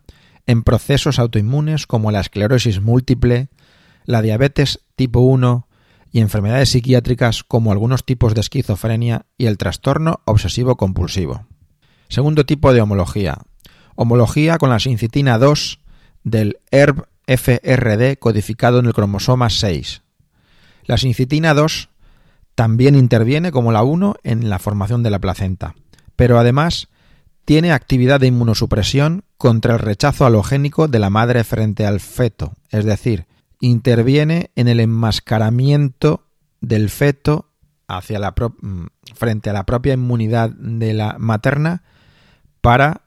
en 0.46 0.64
procesos 0.64 1.18
autoinmunes 1.18 1.88
como 1.88 2.12
la 2.12 2.20
esclerosis 2.20 2.82
múltiple, 2.82 3.48
la 4.06 4.22
diabetes 4.22 4.82
tipo 4.98 5.22
1 5.22 5.68
y 6.12 6.20
enfermedades 6.20 6.70
psiquiátricas 6.70 7.44
como 7.44 7.72
algunos 7.72 8.06
tipos 8.06 8.36
de 8.36 8.42
esquizofrenia 8.42 9.26
y 9.38 9.46
el 9.46 9.58
trastorno 9.58 10.20
obsesivo 10.26 10.76
compulsivo. 10.76 11.48
Segundo 12.10 12.46
tipo 12.46 12.74
de 12.74 12.82
homología. 12.82 13.38
Homología 13.96 14.58
con 14.58 14.70
la 14.70 14.80
sincitina 14.80 15.38
2 15.38 15.80
del 16.24 16.60
ERB 16.72 17.04
FRD 17.28 18.18
codificado 18.18 18.80
en 18.80 18.86
el 18.86 18.94
cromosoma 18.94 19.50
6. 19.50 20.02
La 20.86 20.98
sincitina 20.98 21.54
2 21.54 21.90
también 22.56 22.96
interviene 22.96 23.52
como 23.52 23.72
la 23.72 23.84
1 23.84 24.16
en 24.24 24.50
la 24.50 24.60
formación 24.60 25.04
de 25.04 25.10
la 25.10 25.20
placenta, 25.20 25.76
pero 26.16 26.38
además 26.38 26.90
tiene 27.46 27.72
actividad 27.72 28.20
de 28.20 28.28
inmunosupresión 28.28 29.24
contra 29.38 29.74
el 29.74 29.80
rechazo 29.80 30.26
halogénico 30.26 30.88
de 30.88 31.00
la 31.00 31.10
madre 31.10 31.44
frente 31.44 31.86
al 31.86 32.00
feto, 32.00 32.54
es 32.70 32.86
decir, 32.86 33.26
interviene 33.60 34.52
en 34.56 34.68
el 34.68 34.80
enmascaramiento 34.80 36.28
del 36.62 36.90
feto 36.90 37.50
hacia 37.88 38.20
la 38.20 38.32
mm, 38.32 38.86
frente 39.14 39.50
a 39.50 39.54
la 39.54 39.66
propia 39.66 39.94
inmunidad 39.94 40.50
de 40.52 40.94
la 40.94 41.18
materna 41.20 41.84
para 42.62 43.02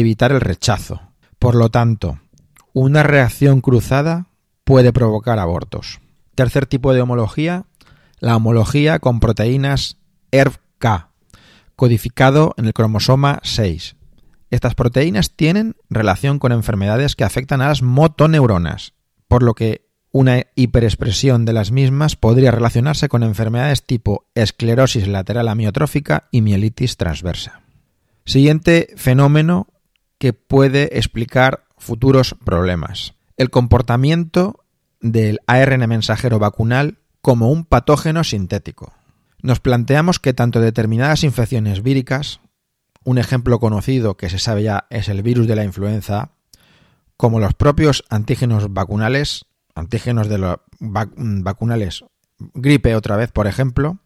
evitar 0.00 0.32
el 0.32 0.40
rechazo. 0.40 1.00
Por 1.38 1.54
lo 1.54 1.70
tanto, 1.70 2.18
una 2.72 3.02
reacción 3.02 3.60
cruzada 3.60 4.26
puede 4.64 4.92
provocar 4.92 5.38
abortos. 5.38 6.00
Tercer 6.34 6.66
tipo 6.66 6.94
de 6.94 7.02
homología, 7.02 7.66
la 8.20 8.36
homología 8.36 8.98
con 9.00 9.20
proteínas 9.20 9.98
ERV-K, 10.30 11.10
codificado 11.76 12.54
en 12.56 12.66
el 12.66 12.72
cromosoma 12.72 13.40
6. 13.42 13.96
Estas 14.50 14.74
proteínas 14.74 15.32
tienen 15.34 15.76
relación 15.90 16.38
con 16.38 16.52
enfermedades 16.52 17.16
que 17.16 17.24
afectan 17.24 17.60
a 17.60 17.68
las 17.68 17.82
motoneuronas, 17.82 18.94
por 19.28 19.42
lo 19.42 19.54
que 19.54 19.86
una 20.10 20.44
hiperexpresión 20.54 21.44
de 21.44 21.54
las 21.54 21.70
mismas 21.70 22.16
podría 22.16 22.50
relacionarse 22.50 23.08
con 23.08 23.22
enfermedades 23.22 23.84
tipo 23.84 24.26
esclerosis 24.34 25.08
lateral 25.08 25.48
amiotrófica 25.48 26.28
y 26.30 26.42
mielitis 26.42 26.98
transversa. 26.98 27.62
Siguiente 28.24 28.88
fenómeno 28.96 29.66
que 30.22 30.32
puede 30.32 30.98
explicar 30.98 31.64
futuros 31.76 32.36
problemas. 32.44 33.14
El 33.36 33.50
comportamiento 33.50 34.64
del 35.00 35.40
ARN 35.48 35.88
mensajero 35.88 36.38
vacunal 36.38 36.98
como 37.22 37.50
un 37.50 37.64
patógeno 37.64 38.22
sintético. 38.22 38.92
Nos 39.40 39.58
planteamos 39.58 40.20
que 40.20 40.32
tanto 40.32 40.60
determinadas 40.60 41.24
infecciones 41.24 41.82
víricas, 41.82 42.38
un 43.02 43.18
ejemplo 43.18 43.58
conocido 43.58 44.16
que 44.16 44.30
se 44.30 44.38
sabe 44.38 44.62
ya 44.62 44.86
es 44.90 45.08
el 45.08 45.24
virus 45.24 45.48
de 45.48 45.56
la 45.56 45.64
influenza, 45.64 46.30
como 47.16 47.40
los 47.40 47.54
propios 47.54 48.04
antígenos 48.08 48.72
vacunales, 48.72 49.46
antígenos 49.74 50.28
de 50.28 50.38
los 50.38 50.58
vacunales, 50.78 52.04
gripe 52.38 52.94
otra 52.94 53.16
vez, 53.16 53.32
por 53.32 53.48
ejemplo, 53.48 53.98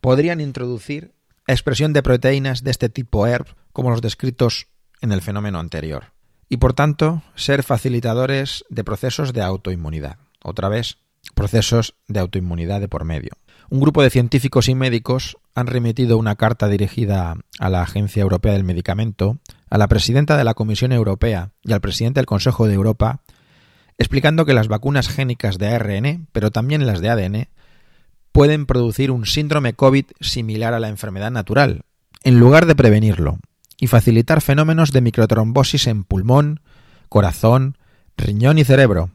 podrían 0.00 0.40
introducir 0.40 1.12
expresión 1.46 1.92
de 1.92 2.02
proteínas 2.02 2.64
de 2.64 2.70
este 2.70 2.88
tipo 2.88 3.26
ERB 3.26 3.48
como 3.74 3.90
los 3.90 4.00
descritos 4.00 4.68
en 5.04 5.12
el 5.12 5.20
fenómeno 5.20 5.60
anterior 5.60 6.14
y 6.48 6.56
por 6.56 6.72
tanto 6.72 7.22
ser 7.34 7.62
facilitadores 7.62 8.64
de 8.70 8.84
procesos 8.84 9.32
de 9.32 9.42
autoinmunidad. 9.42 10.16
Otra 10.42 10.68
vez, 10.68 10.96
procesos 11.34 11.94
de 12.08 12.20
autoinmunidad 12.20 12.80
de 12.80 12.88
por 12.88 13.04
medio. 13.04 13.32
Un 13.70 13.80
grupo 13.80 14.02
de 14.02 14.10
científicos 14.10 14.68
y 14.68 14.74
médicos 14.74 15.36
han 15.54 15.66
remitido 15.66 16.18
una 16.18 16.36
carta 16.36 16.68
dirigida 16.68 17.36
a 17.58 17.68
la 17.68 17.82
Agencia 17.82 18.22
Europea 18.22 18.52
del 18.52 18.64
Medicamento, 18.64 19.38
a 19.68 19.78
la 19.78 19.88
presidenta 19.88 20.36
de 20.36 20.44
la 20.44 20.54
Comisión 20.54 20.92
Europea 20.92 21.50
y 21.62 21.72
al 21.72 21.80
presidente 21.80 22.20
del 22.20 22.26
Consejo 22.26 22.66
de 22.66 22.74
Europa, 22.74 23.20
explicando 23.98 24.44
que 24.44 24.54
las 24.54 24.68
vacunas 24.68 25.08
génicas 25.08 25.58
de 25.58 25.68
ARN, 25.68 26.28
pero 26.32 26.50
también 26.50 26.86
las 26.86 27.00
de 27.00 27.10
ADN, 27.10 27.48
pueden 28.32 28.66
producir 28.66 29.10
un 29.10 29.26
síndrome 29.26 29.74
COVID 29.74 30.06
similar 30.20 30.74
a 30.74 30.80
la 30.80 30.88
enfermedad 30.88 31.30
natural, 31.30 31.82
en 32.22 32.40
lugar 32.40 32.66
de 32.66 32.74
prevenirlo, 32.74 33.38
y 33.78 33.86
facilitar 33.86 34.40
fenómenos 34.40 34.92
de 34.92 35.00
microtrombosis 35.00 35.86
en 35.86 36.04
pulmón, 36.04 36.60
corazón, 37.08 37.76
riñón 38.16 38.58
y 38.58 38.64
cerebro. 38.64 39.10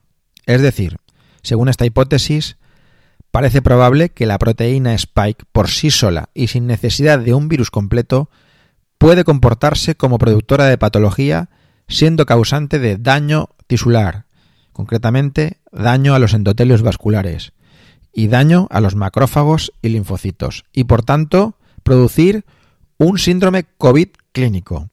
Es 0.46 0.62
decir, 0.62 0.98
según 1.42 1.70
esta 1.70 1.86
hipótesis, 1.86 2.58
parece 3.32 3.62
probable 3.62 4.10
que 4.10 4.26
la 4.26 4.38
proteína 4.38 4.94
Spike 4.94 5.46
por 5.52 5.70
sí 5.70 5.92
sola 5.92 6.30
y 6.34 6.48
sin 6.48 6.68
necesidad 6.68 7.20
de 7.20 7.34
un 7.34 7.48
virus 7.48 7.72
completo 7.72 8.30
puede 8.98 9.24
comportarse 9.24 9.96
como 9.96 10.18
productora 10.18 10.66
de 10.66 10.78
patología 10.78 11.50
siendo 11.88 12.26
causante 12.26 12.80
de 12.80 12.98
daño 12.98 13.50
tisular, 13.68 14.26
concretamente 14.74 15.58
daño 15.72 16.14
a 16.14 16.20
los 16.20 16.34
endotelios 16.34 16.82
vasculares 16.82 17.54
y 18.14 18.28
daño 18.28 18.68
a 18.72 18.82
los 18.82 18.96
macrófagos 18.96 19.72
y 19.82 19.90
linfocitos, 19.90 20.66
y 20.74 20.86
por 20.86 21.04
tanto 21.04 21.58
producir 21.84 22.46
un 22.98 23.18
síndrome 23.18 23.66
COVID 23.78 24.10
clínico. 24.32 24.90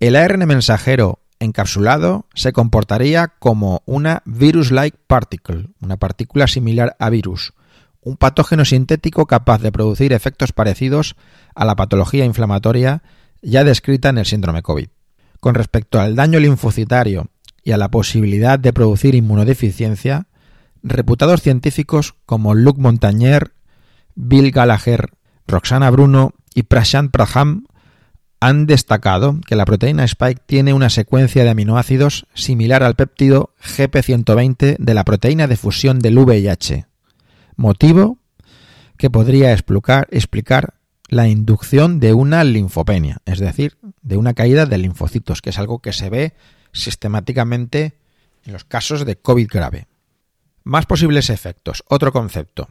El 0.00 0.16
ARN 0.16 0.46
mensajero 0.46 1.20
encapsulado 1.38 2.26
se 2.34 2.52
comportaría 2.52 3.28
como 3.38 3.82
una 3.84 4.22
virus-like 4.24 4.98
particle, 5.06 5.68
una 5.80 5.96
partícula 5.96 6.46
similar 6.46 6.96
a 6.98 7.10
virus, 7.10 7.52
un 8.00 8.16
patógeno 8.16 8.64
sintético 8.64 9.26
capaz 9.26 9.60
de 9.60 9.72
producir 9.72 10.12
efectos 10.12 10.52
parecidos 10.52 11.16
a 11.54 11.64
la 11.64 11.76
patología 11.76 12.24
inflamatoria 12.24 13.02
ya 13.42 13.64
descrita 13.64 14.08
en 14.08 14.18
el 14.18 14.26
síndrome 14.26 14.62
COVID. 14.62 14.88
Con 15.40 15.54
respecto 15.54 16.00
al 16.00 16.14
daño 16.14 16.38
linfocitario 16.38 17.28
y 17.64 17.72
a 17.72 17.76
la 17.76 17.90
posibilidad 17.90 18.58
de 18.58 18.72
producir 18.72 19.14
inmunodeficiencia, 19.14 20.26
reputados 20.82 21.42
científicos 21.42 22.14
como 22.26 22.54
Luc 22.54 22.78
Montagnier, 22.78 23.52
Bill 24.14 24.50
Gallagher, 24.50 25.10
Roxana 25.46 25.90
Bruno 25.90 26.34
y 26.54 26.64
Prashant 26.64 27.10
Praham 27.10 27.66
han 28.42 28.66
destacado 28.66 29.38
que 29.46 29.54
la 29.54 29.64
proteína 29.64 30.02
Spike 30.02 30.42
tiene 30.44 30.74
una 30.74 30.90
secuencia 30.90 31.44
de 31.44 31.50
aminoácidos 31.50 32.26
similar 32.34 32.82
al 32.82 32.96
péptido 32.96 33.54
GP120 33.62 34.78
de 34.78 34.94
la 34.94 35.04
proteína 35.04 35.46
de 35.46 35.56
fusión 35.56 36.00
del 36.00 36.18
VIH, 36.18 36.86
motivo 37.54 38.18
que 38.96 39.10
podría 39.10 39.52
explicar, 39.52 40.08
explicar 40.10 40.74
la 41.06 41.28
inducción 41.28 42.00
de 42.00 42.14
una 42.14 42.42
linfopenia, 42.42 43.18
es 43.26 43.38
decir, 43.38 43.78
de 44.02 44.16
una 44.16 44.34
caída 44.34 44.66
de 44.66 44.78
linfocitos, 44.78 45.40
que 45.40 45.50
es 45.50 45.58
algo 45.60 45.78
que 45.78 45.92
se 45.92 46.10
ve 46.10 46.34
sistemáticamente 46.72 47.94
en 48.44 48.54
los 48.54 48.64
casos 48.64 49.06
de 49.06 49.14
COVID 49.14 49.46
grave. 49.48 49.86
Más 50.64 50.86
posibles 50.86 51.30
efectos. 51.30 51.84
Otro 51.86 52.12
concepto. 52.12 52.70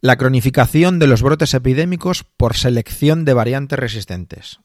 La 0.00 0.16
cronificación 0.16 0.98
de 0.98 1.06
los 1.06 1.22
brotes 1.22 1.54
epidémicos 1.54 2.24
por 2.24 2.56
selección 2.56 3.24
de 3.24 3.34
variantes 3.34 3.78
resistentes. 3.78 4.58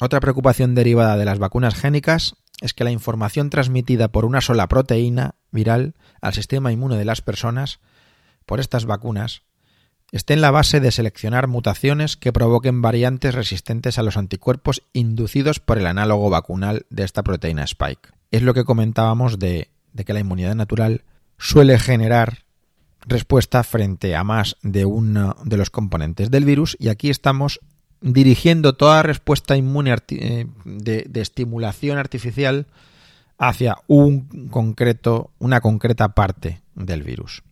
Otra 0.00 0.20
preocupación 0.20 0.74
derivada 0.74 1.16
de 1.16 1.24
las 1.24 1.38
vacunas 1.38 1.74
génicas 1.74 2.34
es 2.60 2.74
que 2.74 2.84
la 2.84 2.90
información 2.90 3.50
transmitida 3.50 4.08
por 4.08 4.24
una 4.24 4.40
sola 4.40 4.68
proteína 4.68 5.34
viral 5.50 5.94
al 6.20 6.34
sistema 6.34 6.72
inmune 6.72 6.96
de 6.96 7.04
las 7.04 7.20
personas 7.20 7.80
por 8.46 8.60
estas 8.60 8.84
vacunas 8.86 9.42
esté 10.12 10.34
en 10.34 10.42
la 10.42 10.50
base 10.50 10.78
de 10.78 10.92
seleccionar 10.92 11.48
mutaciones 11.48 12.16
que 12.16 12.32
provoquen 12.32 12.82
variantes 12.82 13.34
resistentes 13.34 13.98
a 13.98 14.02
los 14.02 14.16
anticuerpos 14.16 14.82
inducidos 14.92 15.58
por 15.58 15.78
el 15.78 15.86
análogo 15.86 16.28
vacunal 16.28 16.86
de 16.90 17.04
esta 17.04 17.22
proteína 17.22 17.64
Spike. 17.64 18.10
Es 18.30 18.42
lo 18.42 18.54
que 18.54 18.64
comentábamos 18.64 19.38
de, 19.38 19.70
que 20.04 20.12
la 20.12 20.20
inmunidad 20.20 20.54
natural 20.54 21.02
suele 21.38 21.78
generar 21.78 22.44
respuesta 23.06 23.64
frente 23.64 24.14
a 24.14 24.22
más 24.22 24.56
de 24.62 24.84
uno 24.84 25.34
de 25.44 25.56
los 25.56 25.70
componentes 25.70 26.30
del 26.30 26.44
virus 26.44 26.76
y 26.78 26.88
aquí 26.88 27.10
estamos 27.10 27.60
dirigiendo 28.02 28.74
toda 28.74 29.02
respuesta 29.02 29.56
inmune 29.56 29.94
eh, 30.08 30.46
de, 30.64 31.08
estimulación 31.14 31.98
artificial 31.98 32.66
hacia 33.38 33.78
un 33.86 34.48
concreto, 34.50 35.30
una 35.38 35.60
concreta 35.60 36.08
parte 36.14 36.60
del 36.74 37.02
virus. 37.02 37.42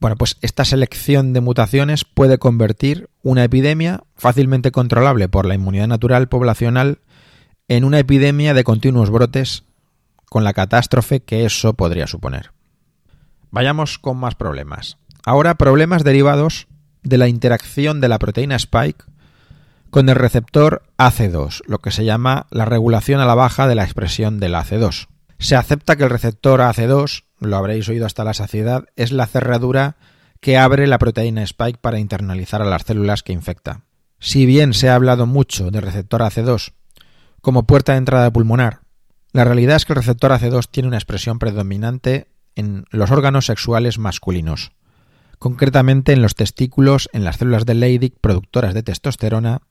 Bueno, 0.00 0.16
pues 0.16 0.36
esta 0.40 0.64
selección 0.64 1.32
de 1.32 1.40
mutaciones 1.40 2.04
puede 2.04 2.38
convertir 2.38 3.08
una 3.22 3.44
epidemia 3.44 4.02
fácilmente 4.16 4.72
controlable 4.72 5.28
por 5.28 5.46
la 5.46 5.54
inmunidad 5.54 5.88
natural 5.88 6.28
poblacional 6.28 6.98
en 7.68 7.84
una 7.84 7.98
epidemia 7.98 8.54
de 8.54 8.64
continuos 8.64 9.10
brotes 9.10 9.64
con 10.26 10.42
la 10.44 10.52
catástrofe 10.52 11.20
que 11.20 11.44
eso 11.44 11.74
podría 11.74 12.06
suponer. 12.06 12.52
Vayamos 13.50 13.98
con 13.98 14.16
más 14.16 14.34
problemas. 14.34 14.96
Ahora 15.24 15.56
problemas 15.56 16.02
derivados 16.02 16.66
de 17.02 17.18
la 17.18 17.28
interacción 17.28 18.00
de 18.00 18.08
la 18.08 18.18
proteína 18.18 18.56
Spike 18.56 19.04
con 19.90 20.08
el 20.08 20.14
receptor 20.14 20.82
AC2, 20.98 21.62
lo 21.66 21.80
que 21.80 21.90
se 21.90 22.04
llama 22.04 22.46
la 22.50 22.64
regulación 22.64 23.20
a 23.20 23.26
la 23.26 23.34
baja 23.34 23.66
de 23.66 23.74
la 23.74 23.84
expresión 23.84 24.38
del 24.38 24.54
AC2. 24.54 25.08
Se 25.38 25.56
acepta 25.56 25.96
que 25.96 26.04
el 26.04 26.10
receptor 26.10 26.60
AC2, 26.60 27.24
lo 27.40 27.56
habréis 27.56 27.88
oído 27.88 28.06
hasta 28.06 28.24
la 28.24 28.34
saciedad, 28.34 28.84
es 28.96 29.10
la 29.10 29.26
cerradura 29.26 29.96
que 30.40 30.58
abre 30.58 30.86
la 30.86 30.98
proteína 30.98 31.42
Spike 31.42 31.78
para 31.80 31.98
internalizar 31.98 32.62
a 32.62 32.66
las 32.66 32.82
células 32.82 33.22
que 33.22 33.32
infecta. 33.32 33.82
Si 34.18 34.46
bien 34.46 34.74
se 34.74 34.88
ha 34.88 34.94
hablado 34.94 35.26
mucho 35.26 35.70
del 35.70 35.82
receptor 35.82 36.20
AC2 36.20 36.72
como 37.40 37.64
puerta 37.64 37.92
de 37.92 37.98
entrada 37.98 38.32
pulmonar, 38.32 38.80
La 39.32 39.44
realidad 39.44 39.76
es 39.76 39.84
que 39.84 39.92
el 39.92 39.98
receptor 39.98 40.32
AC2 40.32 40.68
tiene 40.70 40.88
una 40.88 40.96
expresión 40.96 41.38
predominante 41.38 42.26
en 42.56 42.84
los 42.90 43.12
órganos 43.12 43.46
sexuales 43.46 43.96
masculinos, 43.98 44.72
concretamente 45.38 46.12
en 46.12 46.20
los 46.20 46.34
testículos, 46.34 47.08
en 47.12 47.22
las 47.22 47.36
células 47.36 47.64
de 47.64 47.74
Leydig 47.74 48.18
productoras 48.20 48.74
de 48.74 48.82
testosterona 48.82 49.62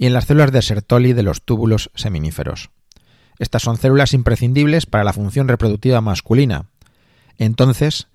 y 0.00 0.06
en 0.06 0.14
las 0.14 0.24
células 0.24 0.50
de 0.50 0.62
Sertoli 0.62 1.12
de 1.12 1.22
los 1.22 1.42
túbulos 1.42 1.90
seminíferos. 1.94 2.70
Estas 3.38 3.60
son 3.60 3.76
células 3.76 4.14
imprescindibles 4.14 4.86
para 4.86 5.04
la 5.04 5.12
función 5.12 5.46
reproductiva 5.46 6.00
masculina. 6.00 6.70
Entonces, 7.36 8.08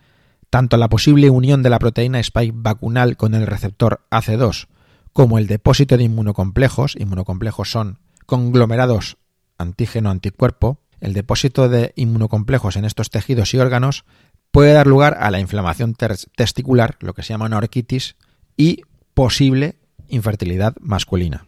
tanto 0.49 0.77
la 0.77 0.89
posible 0.89 1.29
unión 1.29 1.61
de 1.61 1.69
la 1.69 1.77
proteína 1.77 2.19
spike 2.19 2.55
vacunal 2.55 3.17
con 3.17 3.35
el 3.35 3.45
receptor 3.45 4.01
AC2 4.09 4.65
como 5.13 5.37
el 5.37 5.45
depósito 5.45 5.95
de 5.95 6.05
inmunocomplejos, 6.05 6.95
inmunocomplejos 6.95 7.69
son 7.69 7.99
conglomerados 8.25 9.17
antígeno-anticuerpo, 9.59 10.79
el 11.01 11.13
depósito 11.13 11.69
de 11.69 11.93
inmunocomplejos 11.95 12.77
en 12.77 12.85
estos 12.85 13.11
tejidos 13.11 13.53
y 13.53 13.59
órganos 13.59 14.05
puede 14.49 14.73
dar 14.73 14.87
lugar 14.87 15.17
a 15.19 15.29
la 15.29 15.39
inflamación 15.39 15.95
testicular, 16.35 16.97
lo 16.99 17.13
que 17.13 17.21
se 17.21 17.29
llama 17.29 17.55
orquitis, 17.55 18.15
y 18.57 18.81
posible 19.13 19.75
infertilidad 20.07 20.73
masculina. 20.79 21.45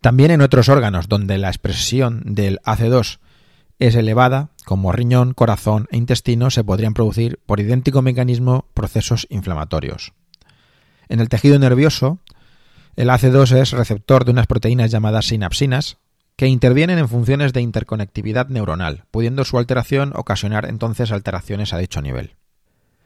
También 0.00 0.30
en 0.30 0.42
otros 0.42 0.68
órganos 0.68 1.08
donde 1.08 1.38
la 1.38 1.48
expresión 1.48 2.22
del 2.24 2.60
AC2 2.64 3.18
es 3.78 3.94
elevada, 3.94 4.50
como 4.64 4.92
riñón, 4.92 5.34
corazón 5.34 5.86
e 5.90 5.96
intestino, 5.96 6.50
se 6.50 6.64
podrían 6.64 6.94
producir 6.94 7.40
por 7.46 7.60
idéntico 7.60 8.02
mecanismo 8.02 8.66
procesos 8.74 9.26
inflamatorios. 9.30 10.12
En 11.08 11.20
el 11.20 11.28
tejido 11.28 11.58
nervioso, 11.58 12.18
el 12.96 13.10
AC2 13.10 13.60
es 13.60 13.70
receptor 13.72 14.24
de 14.24 14.32
unas 14.32 14.46
proteínas 14.46 14.90
llamadas 14.90 15.26
sinapsinas, 15.26 15.98
que 16.36 16.46
intervienen 16.46 16.98
en 16.98 17.08
funciones 17.08 17.52
de 17.52 17.62
interconectividad 17.62 18.48
neuronal, 18.48 19.04
pudiendo 19.10 19.44
su 19.44 19.58
alteración 19.58 20.12
ocasionar 20.14 20.66
entonces 20.66 21.10
alteraciones 21.10 21.72
a 21.72 21.78
dicho 21.78 22.02
nivel. 22.02 22.36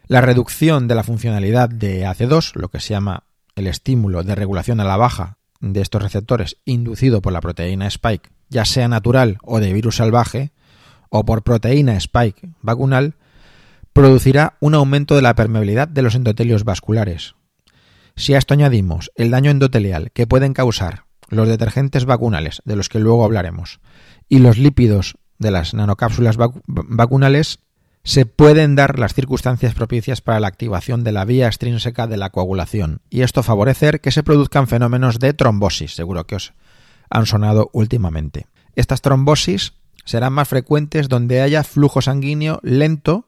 La 0.06 0.20
reducción 0.20 0.88
de 0.88 0.96
la 0.96 1.04
funcionalidad 1.04 1.68
de 1.68 2.04
AC2, 2.04 2.56
lo 2.56 2.68
que 2.68 2.80
se 2.80 2.88
llama 2.88 3.24
el 3.54 3.68
estímulo 3.68 4.24
de 4.24 4.34
regulación 4.34 4.80
a 4.80 4.84
la 4.84 4.96
baja 4.96 5.38
de 5.60 5.80
estos 5.80 6.02
receptores 6.02 6.56
inducido 6.64 7.22
por 7.22 7.32
la 7.32 7.40
proteína 7.40 7.86
spike, 7.86 8.30
ya 8.48 8.64
sea 8.64 8.88
natural 8.88 9.38
o 9.42 9.60
de 9.60 9.72
virus 9.72 9.96
salvaje, 9.96 10.52
o 11.10 11.24
por 11.24 11.42
proteína 11.42 11.96
spike 11.96 12.50
vacunal, 12.62 13.14
producirá 13.92 14.56
un 14.60 14.74
aumento 14.74 15.16
de 15.16 15.22
la 15.22 15.34
permeabilidad 15.34 15.88
de 15.88 16.02
los 16.02 16.14
endotelios 16.14 16.64
vasculares. 16.64 17.34
Si 18.16 18.34
a 18.34 18.38
esto 18.38 18.54
añadimos 18.54 19.10
el 19.16 19.30
daño 19.30 19.50
endotelial 19.50 20.10
que 20.12 20.26
pueden 20.26 20.52
causar 20.52 21.04
los 21.28 21.48
detergentes 21.48 22.04
vacunales, 22.04 22.60
de 22.64 22.76
los 22.76 22.88
que 22.88 22.98
luego 22.98 23.24
hablaremos, 23.24 23.80
y 24.28 24.38
los 24.40 24.58
lípidos 24.58 25.16
de 25.38 25.50
las 25.50 25.74
nanocápsulas 25.74 26.36
vacunales, 26.66 27.60
se 28.02 28.26
pueden 28.26 28.76
dar 28.76 28.98
las 28.98 29.14
circunstancias 29.14 29.74
propicias 29.74 30.20
para 30.20 30.40
la 30.40 30.48
activación 30.48 31.04
de 31.04 31.12
la 31.12 31.24
vía 31.24 31.46
extrínseca 31.46 32.06
de 32.06 32.16
la 32.16 32.30
coagulación, 32.30 33.02
y 33.10 33.22
esto 33.22 33.42
favorecer 33.42 34.00
que 34.00 34.10
se 34.10 34.22
produzcan 34.22 34.68
fenómenos 34.68 35.18
de 35.18 35.34
trombosis, 35.34 35.94
seguro 35.94 36.26
que 36.26 36.36
os 36.36 36.54
han 37.10 37.26
sonado 37.26 37.70
últimamente. 37.72 38.46
Estas 38.74 39.02
trombosis 39.02 39.74
serán 40.04 40.32
más 40.32 40.48
frecuentes 40.48 41.08
donde 41.08 41.42
haya 41.42 41.62
flujo 41.62 42.00
sanguíneo 42.00 42.60
lento, 42.62 43.26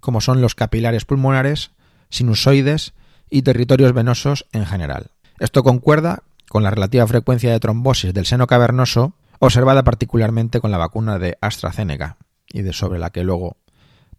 como 0.00 0.20
son 0.20 0.40
los 0.40 0.54
capilares 0.54 1.04
pulmonares, 1.04 1.72
sinusoides 2.08 2.94
y 3.28 3.42
territorios 3.42 3.92
venosos 3.92 4.46
en 4.52 4.64
general. 4.64 5.10
Esto 5.40 5.62
concuerda 5.62 6.22
con 6.48 6.62
la 6.62 6.70
relativa 6.70 7.06
frecuencia 7.06 7.52
de 7.52 7.60
trombosis 7.60 8.14
del 8.14 8.24
seno 8.24 8.46
cavernoso, 8.46 9.14
observada 9.40 9.84
particularmente 9.84 10.60
con 10.60 10.70
la 10.70 10.78
vacuna 10.78 11.18
de 11.18 11.36
AstraZeneca, 11.40 12.16
y 12.48 12.62
de 12.62 12.72
sobre 12.72 12.98
la 12.98 13.10
que 13.10 13.24
luego 13.24 13.58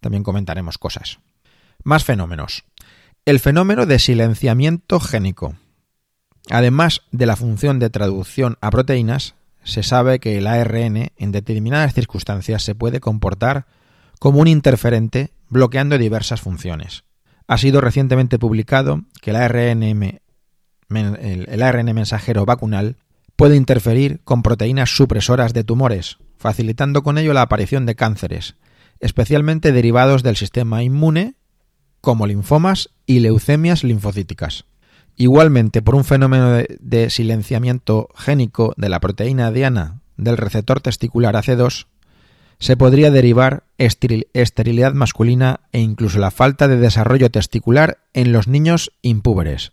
también 0.00 0.22
comentaremos 0.22 0.78
cosas. 0.78 1.20
Más 1.84 2.04
fenómenos. 2.04 2.64
El 3.24 3.40
fenómeno 3.40 3.86
de 3.86 3.98
silenciamiento 3.98 5.00
génico. 5.00 5.56
Además 6.50 7.02
de 7.12 7.26
la 7.26 7.36
función 7.36 7.78
de 7.78 7.90
traducción 7.90 8.56
a 8.60 8.70
proteínas, 8.70 9.34
se 9.64 9.82
sabe 9.82 10.18
que 10.18 10.38
el 10.38 10.46
ARN 10.46 11.10
en 11.16 11.32
determinadas 11.32 11.92
circunstancias 11.92 12.62
se 12.62 12.74
puede 12.74 13.00
comportar 13.00 13.66
como 14.18 14.40
un 14.40 14.48
interferente 14.48 15.32
bloqueando 15.48 15.98
diversas 15.98 16.40
funciones. 16.40 17.04
Ha 17.46 17.58
sido 17.58 17.80
recientemente 17.80 18.38
publicado 18.38 19.02
que 19.20 19.30
el 19.30 19.36
ARN, 19.36 20.20
el 20.90 21.62
ARN 21.62 21.94
mensajero 21.94 22.46
vacunal 22.46 22.96
puede 23.36 23.56
interferir 23.56 24.20
con 24.24 24.42
proteínas 24.42 24.90
supresoras 24.90 25.52
de 25.52 25.64
tumores, 25.64 26.18
facilitando 26.38 27.02
con 27.02 27.18
ello 27.18 27.32
la 27.32 27.42
aparición 27.42 27.86
de 27.86 27.94
cánceres, 27.94 28.56
especialmente 29.00 29.72
derivados 29.72 30.22
del 30.22 30.36
sistema 30.36 30.82
inmune, 30.82 31.34
como 32.00 32.26
linfomas 32.26 32.90
y 33.06 33.20
leucemias 33.20 33.84
linfocíticas. 33.84 34.64
Igualmente, 35.16 35.82
por 35.82 35.96
un 35.96 36.04
fenómeno 36.04 36.62
de, 36.80 37.10
silenciamiento 37.10 38.08
génico 38.16 38.72
de 38.76 38.88
la 38.88 39.00
proteína 39.00 39.50
diana 39.50 40.00
del 40.16 40.36
receptor 40.36 40.80
testicular 40.80 41.34
AC2, 41.34 41.86
se 42.60 42.76
podría 42.76 43.10
derivar 43.10 43.64
esterilidad 43.78 44.92
masculina 44.92 45.60
e 45.72 45.80
incluso 45.80 46.18
la 46.18 46.30
falta 46.30 46.66
de 46.68 46.76
desarrollo 46.76 47.30
testicular 47.30 47.98
en 48.14 48.32
los 48.32 48.48
niños 48.48 48.92
impúberes. 49.02 49.72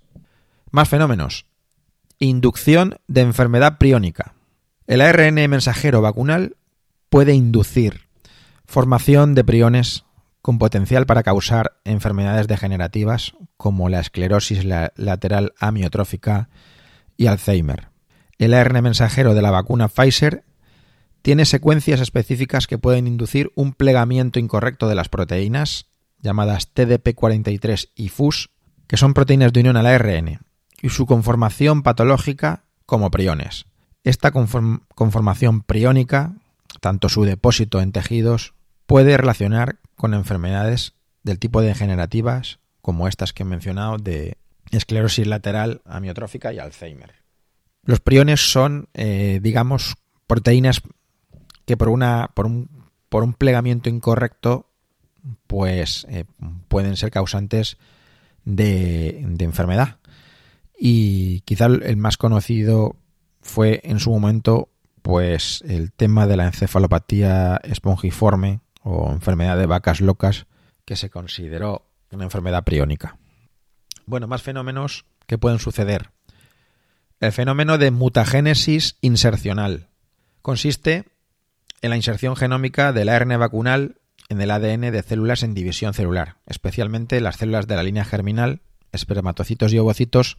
Más 0.71 0.89
fenómenos. 0.89 1.45
Inducción 2.19 2.97
de 3.07 3.21
enfermedad 3.21 3.77
priónica. 3.77 4.33
El 4.87 5.01
ARN 5.01 5.35
mensajero 5.49 6.01
vacunal 6.01 6.57
puede 7.09 7.33
inducir 7.33 8.04
formación 8.65 9.35
de 9.35 9.43
priones 9.43 10.05
con 10.41 10.59
potencial 10.59 11.05
para 11.05 11.23
causar 11.23 11.77
enfermedades 11.85 12.47
degenerativas 12.47 13.33
como 13.57 13.89
la 13.89 13.99
esclerosis 13.99 14.63
lateral 14.63 15.53
amiotrófica 15.59 16.49
y 17.17 17.27
Alzheimer. 17.27 17.89
El 18.37 18.53
ARN 18.53 18.83
mensajero 18.83 19.33
de 19.33 19.41
la 19.41 19.51
vacuna 19.51 19.87
Pfizer 19.87 20.43
tiene 21.21 21.45
secuencias 21.45 22.01
específicas 22.01 22.67
que 22.67 22.77
pueden 22.77 23.07
inducir 23.07 23.51
un 23.55 23.73
plegamiento 23.73 24.37
incorrecto 24.37 24.87
de 24.87 24.95
las 24.95 25.09
proteínas, 25.09 25.87
llamadas 26.21 26.73
TDP43 26.75 27.89
y 27.95 28.09
FUS, 28.09 28.51
que 28.87 28.97
son 28.97 29.13
proteínas 29.13 29.51
de 29.53 29.61
unión 29.61 29.77
al 29.77 29.87
ARN, 29.87 30.41
y 30.81 30.89
su 30.89 31.05
conformación 31.07 31.81
patológica 31.81 32.65
como 32.85 33.09
priones. 33.09 33.65
Esta 34.03 34.31
conformación 34.31 35.61
priónica, 35.61 36.35
tanto 36.81 37.09
su 37.09 37.23
depósito 37.23 37.81
en 37.81 37.91
tejidos, 37.91 38.53
puede 38.85 39.17
relacionar 39.17 39.79
con 39.95 40.13
enfermedades 40.13 40.93
del 41.23 41.39
tipo 41.39 41.61
degenerativas 41.61 42.59
como 42.81 43.07
estas 43.07 43.33
que 43.33 43.43
he 43.43 43.45
mencionado 43.45 43.97
de 43.97 44.37
esclerosis 44.71 45.25
lateral 45.25 45.81
amiotrófica 45.85 46.53
y 46.53 46.59
Alzheimer. 46.59 47.15
Los 47.83 47.99
priones 47.99 48.51
son, 48.51 48.89
eh, 48.93 49.39
digamos, 49.41 49.95
proteínas 50.27 50.81
que 51.65 51.77
por, 51.77 51.89
una, 51.89 52.29
por, 52.33 52.45
un, 52.45 52.69
por 53.09 53.23
un 53.23 53.33
plegamiento 53.33 53.89
incorrecto 53.89 54.69
pues 55.47 56.05
eh, 56.09 56.25
pueden 56.67 56.97
ser 56.97 57.11
causantes 57.11 57.77
de, 58.43 59.19
enfermedad. 59.39 59.97
Y 60.77 61.41
quizá 61.41 61.65
el 61.65 61.97
más 61.97 62.17
conocido 62.17 62.97
fue 63.41 63.81
en 63.83 63.99
su 63.99 64.11
momento 64.11 64.69
pues 65.01 65.63
el 65.67 65.91
tema 65.91 66.27
de 66.27 66.37
la 66.37 66.45
encefalopatía 66.45 67.59
espongiforme 67.63 68.61
o 68.85 69.11
enfermedad 69.11 69.57
de 69.57 69.65
vacas 69.65 69.99
locas 69.99 70.45
que 70.85 70.95
se 70.95 71.09
consideró 71.09 71.87
una 72.11 72.23
enfermedad 72.23 72.63
priónica. 72.63 73.17
Bueno, 74.05 74.27
más 74.27 74.43
fenómenos 74.43 75.05
que 75.25 75.39
pueden 75.39 75.57
suceder. 75.57 76.11
El 77.19 77.31
fenómeno 77.31 77.79
de 77.79 77.89
mutagénesis 77.89 78.97
insercional 79.01 79.89
consiste 80.43 81.05
en 81.81 81.89
la 81.89 81.95
inserción 81.95 82.35
genómica 82.35 82.93
del 82.93 83.09
ARN 83.09 83.39
vacunal 83.39 83.97
en 84.29 84.39
el 84.39 84.51
ADN 84.51 84.91
de 84.91 85.01
células 85.01 85.41
en 85.41 85.55
división 85.55 85.95
celular, 85.95 86.37
especialmente 86.45 87.19
las 87.21 87.37
células 87.37 87.65
de 87.67 87.75
la 87.75 87.83
línea 87.83 88.05
germinal, 88.05 88.61
espermatocitos 88.91 89.73
y 89.73 89.79
ovocitos, 89.79 90.37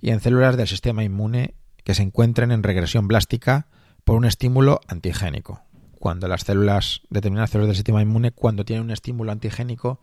y 0.00 0.10
en 0.10 0.20
células 0.20 0.56
del 0.56 0.68
sistema 0.68 1.02
inmune 1.02 1.54
que 1.82 1.94
se 1.94 2.04
encuentren 2.04 2.52
en 2.52 2.62
regresión 2.62 3.08
blástica 3.08 3.66
por 4.04 4.16
un 4.16 4.24
estímulo 4.24 4.80
antigénico 4.86 5.62
cuando 6.02 6.26
las 6.26 6.42
células, 6.42 7.02
determinadas 7.10 7.50
células 7.50 7.68
del 7.68 7.76
sistema 7.76 8.02
inmune, 8.02 8.32
cuando 8.32 8.64
tienen 8.64 8.86
un 8.86 8.90
estímulo 8.90 9.30
antigénico, 9.30 10.00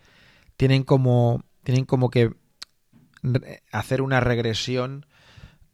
tienen 0.55 0.83
como, 0.83 1.43
tienen 1.61 1.83
como 1.83 2.09
que 2.09 2.35
hacer 3.73 4.01
una 4.01 4.21
regresión 4.21 5.05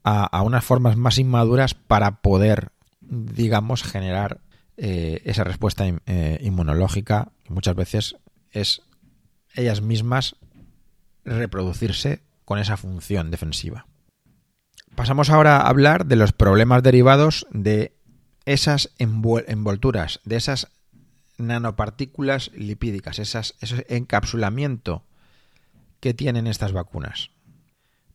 a, 0.04 0.42
unas 0.42 0.66
formas 0.66 0.98
más 0.98 1.20
inmaduras 1.20 1.76
para 1.76 2.22
poder, 2.24 2.72
digamos, 3.02 3.84
generar 3.84 4.40
eh, 4.78 5.22
esa 5.26 5.44
respuesta 5.44 5.86
eh, 6.08 6.40
inmunológica, 6.42 7.32
que 7.44 7.54
muchas 7.54 7.76
veces 7.76 8.16
es 8.50 8.82
ellas 9.54 9.82
mismas 9.82 10.38
reproducirse 11.24 12.24
con 12.46 12.58
esa 12.58 12.78
función 12.78 13.30
defensiva. 13.30 13.86
Pasamos 14.96 15.30
ahora 15.30 15.58
a 15.58 15.70
hablar 15.70 16.08
de 16.08 16.16
los 16.16 16.32
problemas 16.32 16.82
derivados 16.82 17.46
de 17.52 17.96
esas 18.46 18.92
envolturas, 18.98 20.22
de 20.24 20.36
esas 20.36 20.68
nanopartículas 21.38 22.52
lipídicas, 22.54 23.20
esas, 23.20 23.56
ese 23.60 23.86
encapsulamiento 23.90 25.04
que 26.00 26.14
tienen 26.14 26.48
estas 26.48 26.72
vacunas. 26.72 27.32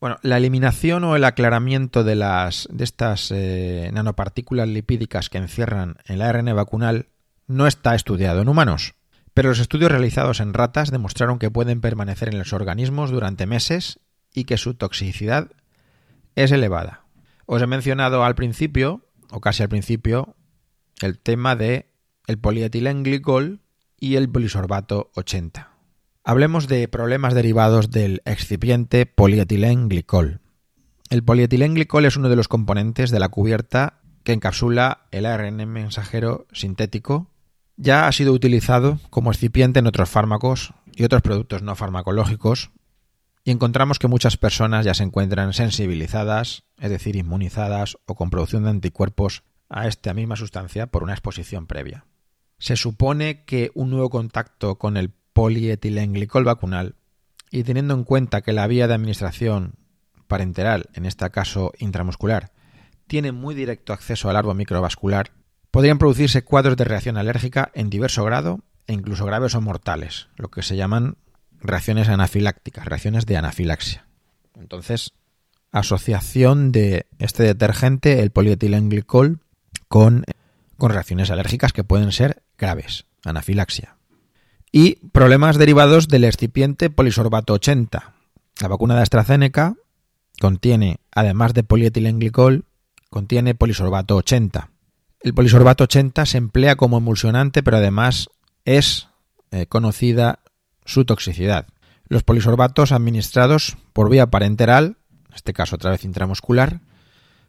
Bueno, 0.01 0.19
la 0.23 0.39
eliminación 0.39 1.05
o 1.05 1.15
el 1.15 1.25
aclaramiento 1.25 2.05
de, 2.05 2.15
las, 2.15 2.69
de 2.71 2.85
estas 2.85 3.31
eh, 3.31 3.91
nanopartículas 3.93 4.67
lipídicas 4.67 5.29
que 5.29 5.39
encierran 5.39 5.97
el 6.07 6.23
ARN 6.23 6.55
vacunal 6.55 7.09
no 7.47 7.67
está 7.67 7.95
estudiado 7.95 8.41
en 8.41 8.49
humanos, 8.49 8.95
pero 9.35 9.51
los 9.51 9.59
estudios 9.59 9.91
realizados 9.91 10.41
en 10.41 10.55
ratas 10.55 10.91
demostraron 10.91 11.39
que 11.39 11.51
pueden 11.51 11.83
permanecer 11.83 12.29
en 12.29 12.39
los 12.39 12.55
organismos 12.55 13.11
durante 13.11 13.47
meses 13.47 14.01
y 14.33 14.45
que 14.45 14.57
su 14.57 14.75
toxicidad 14.75 15.51
es 16.35 16.51
elevada. 16.51 17.03
Os 17.45 17.61
he 17.61 17.67
mencionado 17.67 18.25
al 18.25 18.37
principio, 18.37 19.05
o 19.31 19.41
casi 19.41 19.63
al 19.63 19.69
principio, 19.69 20.37
el 21.01 21.19
tema 21.19 21.57
de 21.57 21.91
el 22.27 22.39
polietilenglicol 22.39 23.61
y 23.99 24.17
el 24.17 24.29
polisorbato 24.29 25.11
80. 25.15 25.71
Hablemos 26.25 26.69
de 26.69 26.87
problemas 26.89 27.35
derivados 27.35 27.91
del 27.91 28.23
excipiente 28.25 29.07
polietilenglicol. 29.07 30.41
El 31.09 31.25
polietilenglicol 31.25 32.05
es 32.05 32.17
uno 32.17 32.29
de 32.29 32.37
los 32.37 32.49
componentes 32.49 33.11
de 33.11 33.21
la 33.21 33.31
cubierta 33.31 34.01
que 34.23 34.33
encapsula 34.33 35.07
el 35.11 35.27
ARN 35.27 35.67
mensajero 35.69 36.47
sintético. 36.53 37.31
Ya 37.77 38.07
ha 38.07 38.13
sido 38.13 38.33
utilizado 38.33 39.01
como 39.11 39.33
excipiente 39.33 39.81
en 39.81 39.87
otros 39.87 40.09
fármacos 40.09 40.75
y 40.95 41.05
otros 41.05 41.23
productos 41.23 41.63
no 41.63 41.75
farmacológicos 41.75 42.71
y 43.45 43.51
encontramos 43.51 43.99
que 43.99 44.09
muchas 44.09 44.37
personas 44.37 44.85
ya 44.85 44.95
se 44.95 45.03
encuentran 45.03 45.53
sensibilizadas, 45.53 46.65
es 46.79 46.91
decir, 46.91 47.17
inmunizadas 47.17 47.97
o 48.07 48.15
con 48.15 48.31
producción 48.31 48.65
de 48.65 48.71
anticuerpos 48.71 49.43
a 49.69 49.87
esta 49.87 50.13
misma 50.15 50.37
sustancia 50.37 50.89
por 50.89 51.03
una 51.03 51.13
exposición 51.13 51.67
previa. 51.67 52.05
Se 52.59 52.77
supone 52.77 53.45
que 53.45 53.71
un 53.75 53.91
nuevo 53.91 54.11
contacto 54.11 54.77
con 54.77 54.97
el 54.97 55.11
polietilenglicol 55.33 56.45
vacunal 56.45 56.97
y 57.51 57.63
teniendo 57.63 57.95
en 57.95 58.05
cuenta 58.05 58.43
que 58.43 58.53
la 58.53 58.67
vía 58.67 58.87
de 58.87 58.95
administración 58.95 59.75
parenteral, 60.27 60.91
en 60.95 61.07
este 61.07 61.29
caso 61.31 61.73
intramuscular, 61.79 62.53
tiene 63.07 63.33
muy 63.33 63.55
directo 63.55 63.93
acceso 63.93 64.29
al 64.29 64.37
árbol 64.37 64.57
microvascular, 64.57 65.33
podrían 65.71 65.99
producirse 65.99 66.45
cuadros 66.45 66.77
de 66.77 66.85
reacción 66.85 67.17
alérgica 67.17 67.71
en 67.75 67.91
diverso 67.91 68.25
grado 68.25 68.61
e 68.87 68.93
incluso 68.93 69.25
graves 69.25 69.55
o 69.55 69.61
mortales, 69.61 70.29
lo 70.37 70.49
que 70.49 70.63
se 70.63 70.77
llaman 70.77 71.17
reacciones 71.61 72.09
anafilácticas, 72.09 72.85
reacciones 72.85 73.27
de 73.27 73.37
anafilaxia. 73.37 74.07
Entonces, 74.59 75.13
asociación 75.73 76.73
de 76.73 77.07
este 77.19 77.43
detergente, 77.43 78.21
el 78.23 78.31
polietilenglicol, 78.31 79.41
con, 79.89 80.25
con 80.77 80.91
reacciones 80.91 81.31
alérgicas 81.31 81.73
que 81.73 81.85
pueden 81.85 82.13
ser 82.13 82.43
graves, 82.59 83.07
anafilaxia. 83.25 83.97
Y 84.73 84.97
problemas 85.13 85.59
derivados 85.59 86.09
del 86.09 86.25
excipiente 86.25 86.91
polisorbato 86.91 87.55
80. 87.55 88.15
La 88.61 88.69
vacuna 88.69 88.95
de 88.95 89.03
AstraZeneca 89.03 89.75
contiene, 90.41 91.01
además 91.13 91.55
de 91.55 91.65
polietilenglicol, 91.65 92.65
contiene 93.11 93.55
polisorbato 93.55 94.17
80. 94.17 94.71
El 95.21 95.35
polisorbato 95.35 95.85
80 95.85 96.25
se 96.25 96.39
emplea 96.39 96.77
como 96.77 96.99
emulsionante, 96.99 97.63
pero 97.63 97.79
además 97.79 98.31
es 98.65 99.09
eh, 99.51 99.67
conocida 99.67 100.41
su 100.91 101.05
toxicidad. 101.05 101.67
Los 102.09 102.23
polisorbatos 102.25 102.93
administrados 102.93 103.77
por 103.93 104.11
vía 104.11 104.31
parenteral, 104.31 104.99
en 105.29 105.35
este 105.35 105.53
caso 105.53 105.77
otra 105.77 105.93
vez 105.93 106.05
intramuscular, 106.05 106.81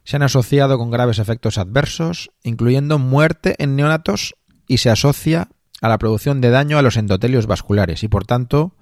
se 0.04 0.16
han 0.16 0.22
asociado 0.22 0.78
con 0.78 0.90
graves 0.90 1.18
efectos 1.18 1.58
adversos, 1.58 2.30
incluyendo 2.42 2.98
muerte 2.98 3.56
en 3.58 3.76
neonatos 3.76 4.34
y 4.66 4.78
se 4.78 4.90
asocia 4.90 5.48
a 5.80 5.88
la 5.88 5.98
producción 5.98 6.40
de 6.40 6.50
daño 6.50 6.78
a 6.78 6.82
los 6.82 6.96
endotelios 6.96 7.46
vasculares 7.46 8.04
y 8.04 8.08
por 8.08 8.24
tanto 8.24 8.76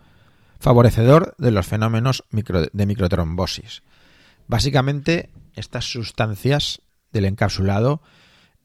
favorecedor 0.58 1.34
de 1.38 1.50
los 1.50 1.66
fenómenos 1.66 2.24
de 2.30 2.86
microtrombosis. 2.86 3.82
Básicamente, 4.46 5.30
estas 5.54 5.90
sustancias 5.90 6.82
del 7.12 7.24
encapsulado 7.24 8.02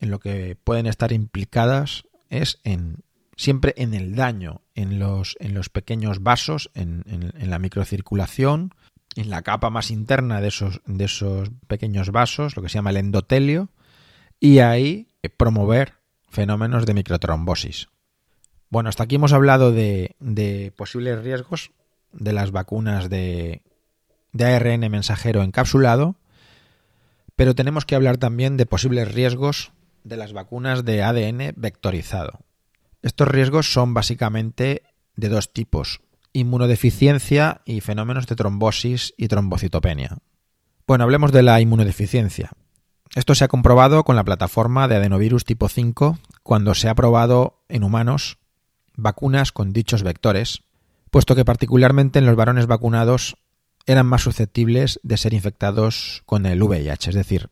en 0.02 0.12
lo 0.12 0.20
que 0.20 0.58
pueden 0.62 0.88
estar 0.88 1.14
implicadas 1.14 2.04
es 2.30 2.60
en 2.66 3.05
siempre 3.36 3.74
en 3.78 3.94
el 3.94 4.16
daño 4.16 4.62
en 4.76 5.00
los, 5.00 5.36
en 5.40 5.54
los 5.54 5.70
pequeños 5.70 6.24
vasos, 6.24 6.72
en, 6.74 7.04
en, 7.08 7.50
la 7.50 7.60
microcirculación, 7.60 8.74
en 9.16 9.30
la 9.30 9.42
capa 9.42 9.70
más 9.70 9.92
interna 9.92 10.42
de 10.42 10.50
esos, 10.50 10.82
de 10.86 11.06
esos 11.06 11.50
pequeños 11.68 12.12
vasos, 12.12 12.56
lo 12.56 12.62
que 12.62 12.70
se 12.70 12.76
llama 12.76 12.90
el 12.92 12.98
endotelio, 12.98 13.70
y 14.40 14.60
ahí 14.60 15.08
promover 15.38 15.94
fenómenos 16.30 16.86
de 16.86 16.94
microtrombosis. 16.94 17.88
Bueno, 18.70 18.90
hasta 18.90 19.04
aquí 19.04 19.16
hemos 19.16 19.34
hablado 19.34 19.72
de, 19.72 20.16
de 20.20 20.74
posibles 20.76 21.24
riesgos 21.24 21.72
de 22.12 22.34
las 22.34 22.52
vacunas 22.52 23.10
de, 23.10 23.62
de 24.34 24.46
ARN 24.46 24.90
mensajero 24.92 25.44
encapsulado, 25.44 26.16
pero 27.36 27.56
tenemos 27.56 27.86
que 27.86 27.96
hablar 27.96 28.18
también 28.18 28.58
de 28.58 28.66
posibles 28.66 29.14
riesgos 29.14 29.72
de 30.04 30.18
las 30.18 30.34
vacunas 30.34 30.86
de 30.86 31.04
ADN 31.04 31.54
vectorizado. 31.56 32.40
Estos 33.06 33.28
riesgos 33.28 33.72
son 33.72 33.94
básicamente 33.94 34.82
de 35.16 35.30
dos 35.30 35.54
tipos, 35.54 36.02
inmunodeficiencia 36.34 37.62
y 37.64 37.82
fenómenos 37.82 38.26
de 38.26 38.36
trombosis 38.36 39.14
y 39.16 39.28
trombocitopenia. 39.28 40.18
Bueno, 40.88 41.04
hablemos 41.04 41.32
de 41.32 41.44
la 41.44 41.62
inmunodeficiencia. 41.62 42.50
Esto 43.14 43.36
se 43.36 43.44
ha 43.44 43.48
comprobado 43.48 44.04
con 44.06 44.16
la 44.16 44.24
plataforma 44.24 44.88
de 44.88 44.96
adenovirus 44.96 45.46
tipo 45.46 45.70
5 45.70 46.18
cuando 46.42 46.74
se 46.74 46.90
ha 46.90 46.96
probado 46.96 47.64
en 47.70 47.84
humanos 47.84 48.40
vacunas 48.96 49.52
con 49.52 49.72
dichos 49.72 50.02
vectores, 50.02 50.64
puesto 51.12 51.36
que 51.36 51.46
particularmente 51.46 52.18
en 52.18 52.26
los 52.26 52.36
varones 52.36 52.66
vacunados 52.66 53.38
eran 53.86 54.08
más 54.08 54.24
susceptibles 54.24 55.00
de 55.04 55.18
ser 55.18 55.36
infectados 55.36 56.24
con 56.26 56.48
el 56.48 56.64
VIH. 56.64 57.12
Es 57.12 57.16
decir, 57.16 57.52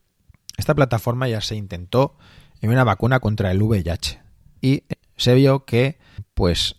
esta 0.58 0.74
plataforma 0.74 1.28
ya 1.28 1.42
se 1.42 1.56
intentó 1.56 2.18
en 2.60 2.72
una 2.72 2.84
vacuna 2.84 3.20
contra 3.20 3.52
el 3.52 3.62
VIH 3.62 4.20
y 4.62 4.84
se 5.18 5.34
vio 5.36 5.66
que 5.66 5.98
pues 6.34 6.76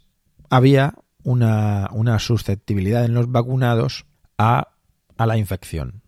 había 0.51 0.95
una, 1.23 2.19
susceptibilidad 2.19 3.05
en 3.05 3.15
los 3.15 3.31
vacunados 3.31 4.07
a, 4.39 4.69
la 5.17 5.39
infección. 5.39 6.03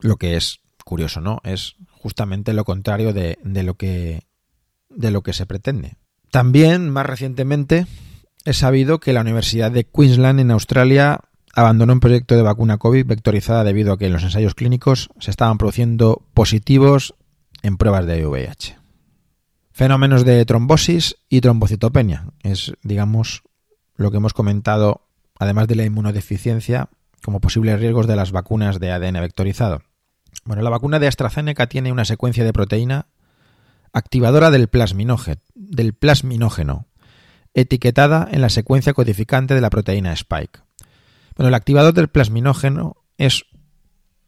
Lo 0.00 0.16
que 0.16 0.36
es 0.36 0.60
curioso, 0.84 1.20
¿no? 1.20 1.40
Es 1.44 1.76
justamente 1.90 2.52
lo 2.52 2.64
contrario 2.64 3.12
de, 3.12 3.38
de, 3.42 3.62
lo 3.62 3.74
que, 3.74 4.24
de 4.88 5.10
lo 5.10 5.22
que 5.22 5.32
se 5.32 5.46
pretende. 5.46 5.96
También, 6.30 6.90
más 6.90 7.06
recientemente, 7.06 7.86
he 8.44 8.52
sabido 8.52 9.00
que 9.00 9.12
la 9.12 9.20
Universidad 9.20 9.70
de 9.70 9.84
Queensland 9.84 10.40
en 10.40 10.50
Australia 10.50 11.20
abandonó 11.54 11.94
un 11.94 12.00
proyecto 12.00 12.36
de 12.36 12.42
vacuna 12.42 12.76
COVID 12.76 13.06
vectorizada 13.06 13.64
debido 13.64 13.92
a 13.92 13.98
que 13.98 14.06
en 14.06 14.12
los 14.12 14.22
ensayos 14.22 14.54
clínicos 14.54 15.08
se 15.18 15.30
estaban 15.30 15.56
produciendo 15.56 16.22
positivos 16.34 17.14
en 17.62 17.78
pruebas 17.78 18.06
de 18.06 18.26
VIH. 18.26 18.85
Fenómenos 19.76 20.24
de 20.24 20.42
trombosis 20.46 21.16
y 21.28 21.42
trombocitopenia. 21.42 22.28
Es, 22.42 22.72
digamos, 22.82 23.42
lo 23.94 24.10
que 24.10 24.16
hemos 24.16 24.32
comentado, 24.32 25.02
además 25.38 25.68
de 25.68 25.74
la 25.74 25.84
inmunodeficiencia, 25.84 26.88
como 27.22 27.42
posibles 27.42 27.78
riesgos 27.78 28.06
de 28.06 28.16
las 28.16 28.32
vacunas 28.32 28.80
de 28.80 28.90
ADN 28.90 29.20
vectorizado. 29.20 29.82
Bueno, 30.46 30.62
la 30.62 30.70
vacuna 30.70 30.98
de 30.98 31.08
AstraZeneca 31.08 31.66
tiene 31.66 31.92
una 31.92 32.06
secuencia 32.06 32.42
de 32.42 32.54
proteína 32.54 33.08
activadora 33.92 34.50
del, 34.50 34.70
del 35.54 35.92
plasminógeno, 35.92 36.86
etiquetada 37.52 38.26
en 38.30 38.40
la 38.40 38.48
secuencia 38.48 38.94
codificante 38.94 39.54
de 39.54 39.60
la 39.60 39.68
proteína 39.68 40.14
Spike. 40.14 40.60
Bueno, 41.36 41.48
el 41.48 41.54
activador 41.54 41.92
del 41.92 42.08
plasminógeno 42.08 42.96
es 43.18 43.44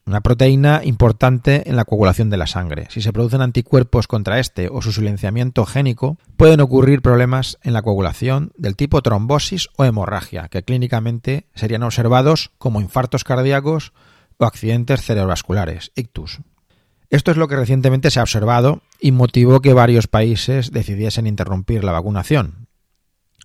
una 0.08 0.22
proteína 0.22 0.80
importante 0.84 1.68
en 1.68 1.76
la 1.76 1.84
coagulación 1.84 2.30
de 2.30 2.38
la 2.38 2.46
sangre. 2.46 2.86
Si 2.90 3.02
se 3.02 3.12
producen 3.12 3.42
anticuerpos 3.42 4.08
contra 4.08 4.38
este 4.38 4.68
o 4.68 4.80
su 4.80 4.90
silenciamiento 4.92 5.66
génico, 5.66 6.16
pueden 6.36 6.60
ocurrir 6.60 7.02
problemas 7.02 7.58
en 7.62 7.74
la 7.74 7.82
coagulación 7.82 8.52
del 8.56 8.74
tipo 8.74 9.02
trombosis 9.02 9.68
o 9.76 9.84
hemorragia, 9.84 10.48
que 10.48 10.62
clínicamente 10.62 11.46
serían 11.54 11.82
observados 11.82 12.52
como 12.56 12.80
infartos 12.80 13.22
cardíacos 13.22 13.92
o 14.38 14.46
accidentes 14.46 15.02
cerebrovasculares, 15.02 15.92
ictus. 15.94 16.40
Esto 17.10 17.30
es 17.30 17.36
lo 17.36 17.48
que 17.48 17.56
recientemente 17.56 18.10
se 18.10 18.20
ha 18.20 18.22
observado 18.22 18.80
y 19.00 19.12
motivó 19.12 19.60
que 19.60 19.74
varios 19.74 20.06
países 20.06 20.72
decidiesen 20.72 21.26
interrumpir 21.26 21.84
la 21.84 21.92
vacunación. 21.92 22.66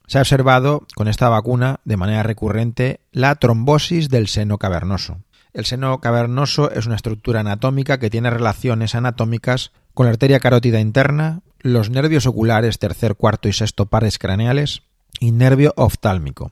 Se 0.07 0.17
ha 0.17 0.21
observado 0.21 0.85
con 0.95 1.09
esta 1.09 1.27
vacuna 1.27 1.81
de 1.83 1.97
manera 1.97 2.23
recurrente 2.23 3.01
la 3.11 3.35
trombosis 3.35 4.09
del 4.09 4.27
seno 4.27 4.57
cavernoso. 4.57 5.19
El 5.53 5.65
seno 5.65 6.01
cavernoso 6.01 6.71
es 6.71 6.87
una 6.87 6.95
estructura 6.95 7.41
anatómica 7.41 7.99
que 7.99 8.09
tiene 8.09 8.31
relaciones 8.31 8.95
anatómicas 8.95 9.71
con 9.93 10.07
la 10.07 10.11
arteria 10.11 10.39
carótida 10.39 10.79
interna, 10.79 11.41
los 11.59 11.91
nervios 11.91 12.25
oculares 12.25 12.79
tercer, 12.79 13.15
cuarto 13.15 13.47
y 13.47 13.53
sexto 13.53 13.85
pares 13.85 14.17
craneales 14.17 14.81
y 15.19 15.31
nervio 15.31 15.73
oftálmico. 15.77 16.51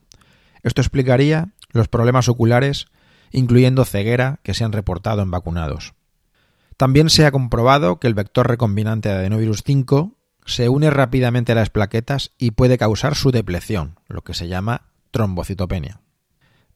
Esto 0.62 0.82
explicaría 0.82 1.50
los 1.72 1.88
problemas 1.88 2.30
oculares, 2.30 2.86
incluyendo 3.32 3.86
ceguera, 3.86 4.40
que 4.44 4.54
se 4.54 4.64
han 4.64 4.72
reportado 4.72 5.24
en 5.24 5.32
vacunados. 5.32 5.96
También 6.78 7.10
se 7.10 7.26
ha 7.26 7.32
comprobado 7.32 8.00
que 8.00 8.08
el 8.08 8.14
vector 8.14 8.48
recombinante 8.48 9.10
de 9.10 9.16
adenovirus 9.16 9.64
5 9.64 10.16
se 10.46 10.70
une 10.70 10.90
rápidamente 10.92 11.54
a 11.54 11.56
las 11.56 11.70
plaquetas 11.70 12.32
y 12.38 12.52
puede 12.52 12.78
causar 12.78 13.16
su 13.16 13.32
depleción, 13.32 14.00
lo 14.08 14.24
que 14.24 14.34
se 14.34 14.48
llama 14.48 14.90
trombocitopenia. 15.12 16.02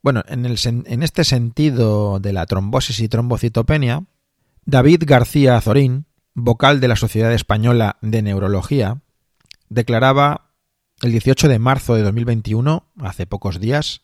Bueno, 0.06 0.24
en, 0.28 1.02
este 1.02 1.24
sentido 1.24 2.20
de 2.20 2.32
la 2.32 2.46
trombosis 2.46 3.00
y 3.00 3.10
trombocitopenia, 3.10 4.04
David 4.64 5.02
García 5.04 5.58
Azorín, 5.58 6.06
vocal 6.36 6.80
de 6.80 6.88
la 6.88 6.96
Sociedad 6.96 7.34
Española 7.34 7.98
de 8.02 8.22
Neurología, 8.22 9.02
declaraba 9.68 10.52
el 11.02 11.12
18 11.12 11.48
de 11.48 11.58
marzo 11.58 11.96
de 11.96 12.04
2021, 12.04 12.86
hace 13.02 13.26
pocos 13.26 13.60
días, 13.60 14.02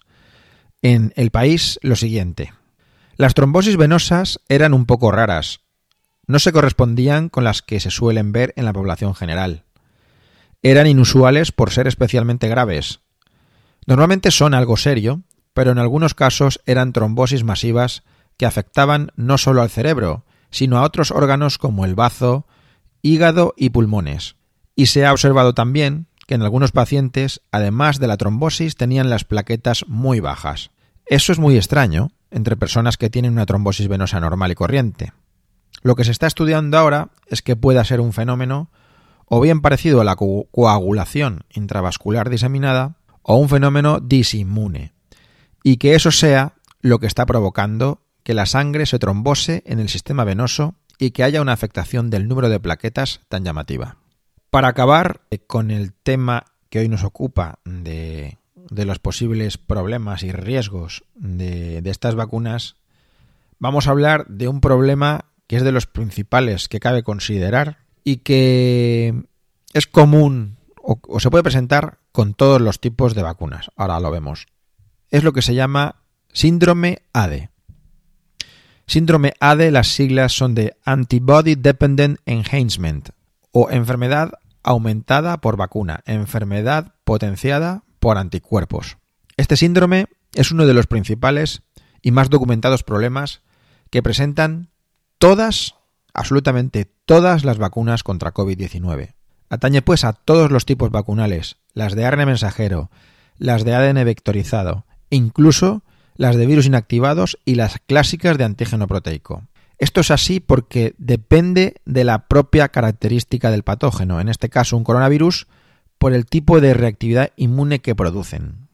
en 0.82 1.14
El 1.16 1.30
País 1.30 1.78
lo 1.84 1.96
siguiente. 1.96 2.52
Las 3.16 3.36
trombosis 3.36 3.78
venosas 3.78 4.40
eran 4.50 4.74
un 4.74 4.88
poco 4.88 5.12
raras. 5.12 5.60
No 6.26 6.40
se 6.40 6.52
correspondían 6.52 7.30
con 7.30 7.44
las 7.44 7.62
que 7.62 7.80
se 7.80 7.92
suelen 7.92 8.32
ver 8.32 8.56
en 8.58 8.66
la 8.66 8.74
población 8.74 9.14
general. 9.14 9.66
Eran 10.64 10.88
inusuales 10.88 11.52
por 11.52 11.70
ser 11.70 11.86
especialmente 11.86 12.48
graves. 12.48 13.02
Normalmente 13.86 14.32
son 14.32 14.56
algo 14.56 14.78
serio, 14.78 15.22
pero 15.54 15.72
en 15.72 15.78
algunos 15.78 16.14
casos 16.14 16.62
eran 16.66 16.94
trombosis 16.94 17.44
masivas 17.44 18.04
que 18.38 18.46
afectaban 18.46 19.12
no 19.16 19.38
solo 19.38 19.62
al 19.62 19.70
cerebro, 19.70 20.26
sino 20.50 20.78
a 20.78 20.84
otros 20.84 21.12
órganos 21.12 21.58
como 21.58 21.86
el 21.86 21.96
bazo, 21.96 22.46
hígado 23.02 23.54
y 23.58 23.70
pulmones. 23.70 24.36
Y 24.76 24.88
se 24.88 25.06
ha 25.06 25.12
observado 25.12 25.54
también 25.54 26.08
que 26.28 26.36
en 26.36 26.42
algunos 26.42 26.72
pacientes, 26.72 27.42
además 27.52 28.00
de 28.00 28.08
la 28.08 28.18
trombosis, 28.18 28.76
tenían 28.76 29.10
las 29.10 29.24
plaquetas 29.24 29.86
muy 29.88 30.20
bajas. 30.20 30.72
Eso 31.06 31.32
es 31.32 31.40
muy 31.40 31.58
extraño 31.58 32.12
entre 32.30 32.56
personas 32.56 32.98
que 32.98 33.10
tienen 33.10 33.34
una 33.34 33.46
trombosis 33.46 33.88
venosa 33.88 34.20
normal 34.20 34.52
y 34.52 34.56
corriente. 34.56 35.14
Lo 35.84 35.96
que 35.96 36.04
se 36.04 36.12
está 36.12 36.28
estudiando 36.28 36.78
ahora 36.78 37.10
es 37.28 37.42
que 37.42 37.56
pueda 37.56 37.84
ser 37.84 38.00
un 38.00 38.14
fenómeno 38.14 38.70
o 39.26 39.42
bien 39.42 39.62
parecido 39.62 40.02
a 40.02 40.04
la 40.04 40.16
coagulación 40.16 41.44
intravascular 41.50 42.30
diseminada 42.30 42.96
o 43.24 43.36
un 43.36 43.50
fenómeno 43.50 44.00
disinmune, 44.00 44.94
y 45.64 45.78
que 45.78 45.96
eso 45.96 46.12
sea 46.12 46.54
lo 46.82 47.00
que 47.00 47.08
está 47.08 47.26
provocando 47.26 48.02
que 48.24 48.34
la 48.34 48.46
sangre 48.46 48.86
se 48.86 49.00
trombose 49.00 49.64
en 49.66 49.80
el 49.80 49.90
sistema 49.90 50.24
venoso 50.24 50.76
y 50.98 51.12
que 51.12 51.24
haya 51.24 51.42
una 51.42 51.54
afectación 51.54 52.10
del 52.10 52.28
número 52.28 52.50
de 52.50 52.60
plaquetas 52.60 53.22
tan 53.28 53.44
llamativa. 53.44 53.98
Para 54.52 54.68
acabar 54.68 55.22
eh, 55.32 55.40
con 55.40 55.72
el 55.72 55.94
tema 55.94 56.46
que 56.70 56.80
hoy 56.80 56.90
nos 56.90 57.04
ocupa 57.04 57.60
de, 57.66 58.38
los 58.70 59.00
posibles 59.00 59.58
problemas 59.58 60.24
y 60.24 60.32
riesgos 60.32 61.04
de, 61.16 61.82
estas 61.86 62.16
vacunas, 62.16 62.76
vamos 63.60 63.88
a 63.88 63.92
hablar 63.92 64.28
de 64.28 64.48
un 64.48 64.62
problema 64.62 65.26
que 65.48 65.58
es 65.58 65.64
de 65.64 65.72
los 65.72 65.88
principales 65.88 66.70
que 66.70 66.80
cabe 66.80 67.04
considerar 67.04 67.80
y 68.04 68.18
que 68.18 69.24
es 69.74 69.88
común 69.88 70.58
o, 70.84 71.20
se 71.20 71.30
puede 71.30 71.44
presentar 71.44 71.98
con 72.12 72.34
todos 72.34 72.62
los 72.62 72.80
tipos 72.80 73.16
de 73.16 73.24
vacunas. 73.24 73.72
Ahora 73.76 74.00
lo 74.00 74.12
vemos. 74.12 74.48
Es 75.12 75.24
lo 75.24 75.34
que 75.34 75.42
se 75.42 75.54
llama 75.54 75.98
síndrome 76.32 77.04
ADE. 77.12 77.50
Síndrome 78.88 79.34
ADE, 79.42 79.70
las 79.70 79.90
siglas 79.90 80.32
son 80.32 80.56
de 80.56 80.76
Antibody 80.86 81.56
Dependent 81.56 82.20
Enhancement 82.26 83.10
o 83.52 83.70
enfermedad 83.70 84.32
aumentada 84.64 85.42
por 85.42 85.58
vacuna, 85.58 86.02
enfermedad 86.06 86.96
potenciada 87.04 87.84
por 88.00 88.18
anticuerpos. 88.18 88.98
Este 89.36 89.58
síndrome 89.58 90.08
es 90.34 90.52
uno 90.52 90.66
de 90.66 90.74
los 90.74 90.88
principales 90.88 91.62
y 92.02 92.12
más 92.12 92.30
documentados 92.30 92.84
problemas 92.84 93.42
que 93.90 94.02
presentan 94.02 94.70
todas, 95.18 95.76
absolutamente 96.14 96.86
todas 97.06 97.44
las 97.44 97.58
vacunas 97.58 98.04
contra 98.04 98.34
COVID-19. 98.34 99.14
Atañe 99.50 99.82
pues 99.82 100.06
a 100.06 100.14
todos 100.14 100.52
los 100.52 100.66
tipos 100.66 100.90
vacunales, 100.90 101.58
las 101.74 101.96
de 101.96 102.06
ARN 102.06 102.26
mensajero, 102.26 102.90
las 103.38 103.66
de 103.66 103.76
ADN 103.76 104.06
vectorizado, 104.06 104.86
incluso 105.12 105.84
las 106.16 106.36
de 106.36 106.48
virus 106.48 106.66
inactivados 106.66 107.38
y 107.46 107.56
las 107.56 107.78
clásicas 107.86 108.38
de 108.38 108.44
antígeno 108.44 108.88
proteico. 108.88 109.44
Esto 109.78 110.02
es 110.02 110.12
así 110.12 110.40
porque 110.40 110.94
depende 110.98 111.76
de 111.86 112.04
la 112.04 112.28
propia 112.28 112.70
característica 112.70 113.50
del 113.52 113.64
patógeno, 113.64 114.20
en 114.20 114.30
este 114.30 114.50
caso 114.50 114.78
un 114.78 114.84
coronavirus, 114.84 115.48
por 115.98 116.14
el 116.14 116.26
tipo 116.26 116.62
de 116.62 116.74
reactividad 116.74 117.32
inmune 117.36 117.80
que 117.80 117.96
producen. 117.96 118.68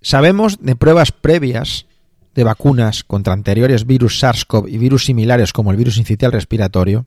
Sabemos 0.00 0.58
de 0.60 0.76
pruebas 0.76 1.12
previas 1.12 1.86
de 2.34 2.44
vacunas 2.44 3.04
contra 3.04 3.32
anteriores 3.32 3.86
virus 3.86 4.22
SARS-CoV 4.22 4.68
y 4.68 4.78
virus 4.78 5.04
similares 5.04 5.52
como 5.52 5.70
el 5.70 5.76
virus 5.76 5.98
incitial 5.98 6.32
respiratorio, 6.32 7.06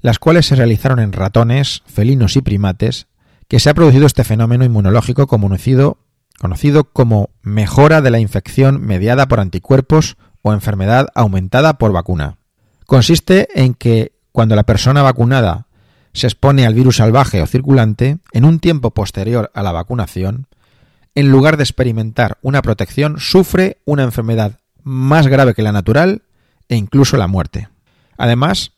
las 0.00 0.18
cuales 0.18 0.46
se 0.46 0.56
realizaron 0.56 1.00
en 1.00 1.12
ratones, 1.12 1.82
felinos 1.86 2.36
y 2.36 2.42
primates, 2.42 3.06
que 3.48 3.60
se 3.60 3.70
ha 3.70 3.74
producido 3.74 4.06
este 4.06 4.24
fenómeno 4.24 4.64
inmunológico 4.64 5.26
conocido 5.26 5.98
conocido 6.38 6.84
como 6.84 7.30
mejora 7.42 8.02
de 8.02 8.10
la 8.10 8.18
infección 8.18 8.80
mediada 8.84 9.26
por 9.26 9.40
anticuerpos 9.40 10.16
o 10.42 10.52
enfermedad 10.52 11.08
aumentada 11.14 11.78
por 11.78 11.92
vacuna. 11.92 12.38
Consiste 12.86 13.48
en 13.54 13.74
que 13.74 14.12
cuando 14.32 14.56
la 14.56 14.64
persona 14.64 15.02
vacunada 15.02 15.68
se 16.12 16.26
expone 16.26 16.66
al 16.66 16.74
virus 16.74 16.96
salvaje 16.96 17.42
o 17.42 17.46
circulante 17.46 18.18
en 18.32 18.44
un 18.44 18.60
tiempo 18.60 18.92
posterior 18.92 19.50
a 19.54 19.62
la 19.62 19.72
vacunación, 19.72 20.46
en 21.14 21.30
lugar 21.30 21.56
de 21.56 21.64
experimentar 21.64 22.38
una 22.42 22.62
protección, 22.62 23.16
sufre 23.18 23.78
una 23.84 24.02
enfermedad 24.02 24.60
más 24.82 25.26
grave 25.28 25.54
que 25.54 25.62
la 25.62 25.72
natural 25.72 26.22
e 26.68 26.76
incluso 26.76 27.16
la 27.16 27.26
muerte. 27.26 27.68
Además, 28.18 28.72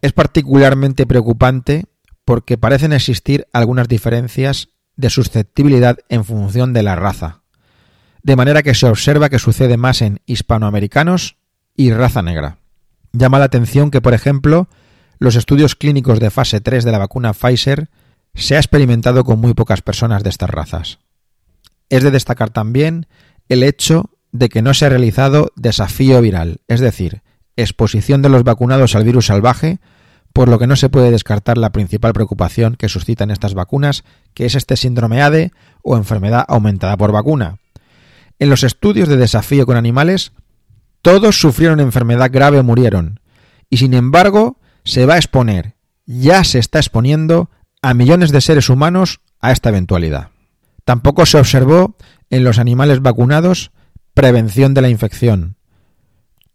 es 0.00 0.12
particularmente 0.12 1.06
preocupante 1.06 1.86
porque 2.24 2.56
parecen 2.56 2.92
existir 2.92 3.46
algunas 3.52 3.88
diferencias 3.88 4.68
de 5.00 5.10
susceptibilidad 5.10 5.98
en 6.08 6.24
función 6.24 6.72
de 6.72 6.82
la 6.82 6.96
raza. 6.96 7.42
De 8.22 8.36
manera 8.36 8.62
que 8.62 8.74
se 8.74 8.86
observa 8.86 9.30
que 9.30 9.38
sucede 9.38 9.76
más 9.76 10.02
en 10.02 10.20
hispanoamericanos 10.26 11.36
y 11.74 11.92
raza 11.92 12.22
negra. 12.22 12.58
Llama 13.12 13.38
la 13.38 13.46
atención 13.46 13.90
que, 13.90 14.02
por 14.02 14.14
ejemplo, 14.14 14.68
los 15.18 15.36
estudios 15.36 15.74
clínicos 15.74 16.20
de 16.20 16.30
fase 16.30 16.60
3 16.60 16.84
de 16.84 16.92
la 16.92 16.98
vacuna 16.98 17.32
Pfizer 17.32 17.88
se 18.34 18.56
ha 18.56 18.58
experimentado 18.58 19.24
con 19.24 19.40
muy 19.40 19.54
pocas 19.54 19.82
personas 19.82 20.22
de 20.22 20.30
estas 20.30 20.50
razas. 20.50 20.98
Es 21.88 22.04
de 22.04 22.10
destacar 22.10 22.50
también 22.50 23.06
el 23.48 23.62
hecho 23.62 24.10
de 24.32 24.48
que 24.48 24.62
no 24.62 24.74
se 24.74 24.86
ha 24.86 24.90
realizado 24.90 25.50
desafío 25.56 26.20
viral, 26.20 26.60
es 26.68 26.80
decir, 26.80 27.22
exposición 27.56 28.22
de 28.22 28.28
los 28.28 28.44
vacunados 28.44 28.94
al 28.94 29.04
virus 29.04 29.26
salvaje 29.26 29.80
por 30.32 30.48
lo 30.48 30.58
que 30.58 30.66
no 30.66 30.76
se 30.76 30.88
puede 30.88 31.10
descartar 31.10 31.58
la 31.58 31.70
principal 31.70 32.12
preocupación 32.12 32.76
que 32.76 32.88
suscitan 32.88 33.30
estas 33.30 33.54
vacunas, 33.54 34.04
que 34.34 34.46
es 34.46 34.54
este 34.54 34.76
síndrome 34.76 35.22
ADE 35.22 35.52
o 35.82 35.96
enfermedad 35.96 36.44
aumentada 36.48 36.96
por 36.96 37.12
vacuna. 37.12 37.58
En 38.38 38.48
los 38.48 38.62
estudios 38.62 39.08
de 39.08 39.16
desafío 39.16 39.66
con 39.66 39.76
animales, 39.76 40.32
todos 41.02 41.40
sufrieron 41.40 41.80
enfermedad 41.80 42.30
grave 42.32 42.58
o 42.58 42.64
murieron, 42.64 43.20
y 43.68 43.78
sin 43.78 43.94
embargo 43.94 44.58
se 44.84 45.06
va 45.06 45.14
a 45.14 45.18
exponer, 45.18 45.74
ya 46.06 46.44
se 46.44 46.58
está 46.58 46.78
exponiendo 46.78 47.50
a 47.82 47.94
millones 47.94 48.30
de 48.32 48.40
seres 48.40 48.68
humanos 48.68 49.20
a 49.40 49.52
esta 49.52 49.70
eventualidad. 49.70 50.28
Tampoco 50.84 51.26
se 51.26 51.38
observó 51.38 51.96
en 52.30 52.44
los 52.44 52.58
animales 52.58 53.00
vacunados 53.00 53.72
prevención 54.14 54.74
de 54.74 54.82
la 54.82 54.88
infección, 54.88 55.56